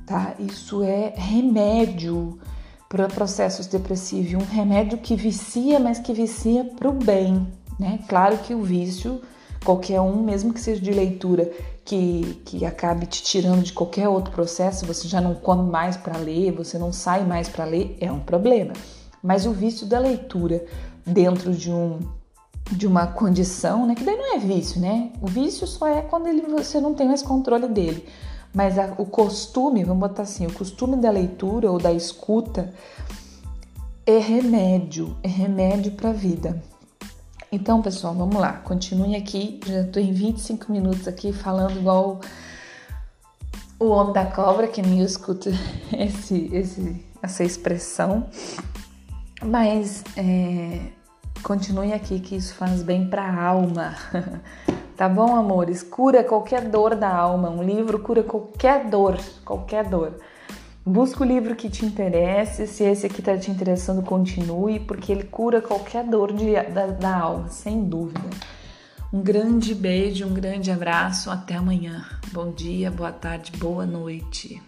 tá? 0.05 0.33
Isso 0.39 0.81
é 0.83 1.13
remédio 1.15 2.39
para 2.87 3.07
processos 3.07 3.67
depressivos, 3.67 4.33
um 4.33 4.45
remédio 4.45 4.97
que 4.97 5.15
vicia, 5.15 5.79
mas 5.79 5.99
que 5.99 6.13
vicia 6.13 6.63
para 6.63 6.89
o 6.89 6.93
bem, 6.93 7.47
né? 7.77 7.99
Claro 8.07 8.37
que 8.37 8.53
o 8.53 8.63
vício, 8.63 9.21
qualquer 9.65 9.99
um, 9.99 10.23
mesmo 10.23 10.53
que 10.53 10.61
seja 10.61 10.81
de 10.81 10.91
leitura, 10.91 11.51
que, 11.83 12.41
que 12.45 12.65
acabe 12.65 13.05
te 13.05 13.21
tirando 13.21 13.63
de 13.63 13.73
qualquer 13.73 14.07
outro 14.07 14.31
processo, 14.31 14.85
você 14.85 15.07
já 15.07 15.19
não 15.19 15.35
come 15.35 15.69
mais 15.69 15.97
para 15.97 16.17
ler, 16.17 16.51
você 16.51 16.77
não 16.77 16.93
sai 16.93 17.25
mais 17.25 17.49
para 17.49 17.65
ler, 17.65 17.97
é 17.99 18.11
um 18.11 18.19
problema. 18.19 18.73
Mas 19.21 19.45
o 19.45 19.51
vício 19.51 19.85
da 19.85 19.99
leitura 19.99 20.65
dentro 21.05 21.53
de 21.53 21.71
um 21.71 21.99
de 22.69 22.87
uma 22.87 23.07
condição, 23.07 23.85
né? 23.85 23.95
Que 23.95 24.03
daí 24.03 24.15
não 24.15 24.35
é 24.35 24.39
vício, 24.39 24.79
né? 24.79 25.11
O 25.21 25.27
vício 25.27 25.65
só 25.65 25.87
é 25.87 26.01
quando 26.01 26.27
ele, 26.27 26.41
você 26.43 26.79
não 26.79 26.93
tem 26.93 27.07
mais 27.07 27.21
controle 27.21 27.67
dele. 27.67 28.07
Mas 28.53 28.77
a, 28.77 28.93
o 28.97 29.05
costume, 29.05 29.83
vamos 29.83 30.01
botar 30.07 30.23
assim, 30.23 30.45
o 30.45 30.53
costume 30.53 30.97
da 30.97 31.09
leitura 31.09 31.71
ou 31.71 31.77
da 31.77 31.91
escuta 31.91 32.73
é 34.05 34.17
remédio, 34.17 35.15
é 35.23 35.27
remédio 35.27 35.93
para 35.93 36.09
a 36.09 36.13
vida. 36.13 36.61
Então, 37.51 37.81
pessoal, 37.81 38.13
vamos 38.13 38.35
lá, 38.35 38.53
continue 38.53 39.15
aqui. 39.15 39.59
Já 39.65 39.81
estou 39.81 40.01
em 40.01 40.13
25 40.13 40.71
minutos 40.71 41.07
aqui 41.07 41.33
falando 41.33 41.77
igual 41.77 42.21
o 43.77 43.87
homem 43.87 44.13
da 44.13 44.25
cobra, 44.25 44.67
que 44.67 44.81
nem 44.81 44.99
eu 44.99 45.05
escuto 45.05 45.49
esse, 45.97 46.49
esse, 46.53 47.05
essa 47.21 47.43
expressão. 47.43 48.29
Mas 49.43 50.03
é, 50.15 50.91
continue 51.41 51.93
aqui 51.93 52.19
que 52.19 52.35
isso 52.35 52.53
faz 52.55 52.81
bem 52.83 53.09
para 53.09 53.23
a 53.23 53.43
alma. 53.43 53.95
tá 54.95 55.09
bom, 55.09 55.35
amores? 55.35 55.83
Cura 55.83 56.23
qualquer 56.23 56.69
dor 56.69 56.95
da 56.95 57.13
alma. 57.13 57.49
Um 57.49 57.63
livro 57.63 57.99
cura 57.99 58.23
qualquer 58.23 58.89
dor, 58.89 59.17
qualquer 59.43 59.87
dor. 59.87 60.13
Busca 60.85 61.23
o 61.23 61.27
livro 61.27 61.55
que 61.55 61.69
te 61.69 61.85
interesse, 61.85 62.65
se 62.65 62.83
esse 62.83 63.05
aqui 63.05 63.19
está 63.19 63.37
te 63.37 63.51
interessando, 63.51 64.01
continue, 64.01 64.79
porque 64.79 65.11
ele 65.11 65.23
cura 65.25 65.61
qualquer 65.61 66.03
dor 66.03 66.33
de, 66.33 66.53
da, 66.71 66.87
da 66.87 67.17
alma, 67.17 67.49
sem 67.49 67.83
dúvida. 67.83 68.29
Um 69.13 69.21
grande 69.21 69.75
beijo, 69.75 70.25
um 70.25 70.33
grande 70.33 70.71
abraço, 70.71 71.29
até 71.29 71.55
amanhã. 71.55 72.03
Bom 72.31 72.49
dia, 72.51 72.89
boa 72.89 73.11
tarde, 73.11 73.51
boa 73.57 73.85
noite. 73.85 74.59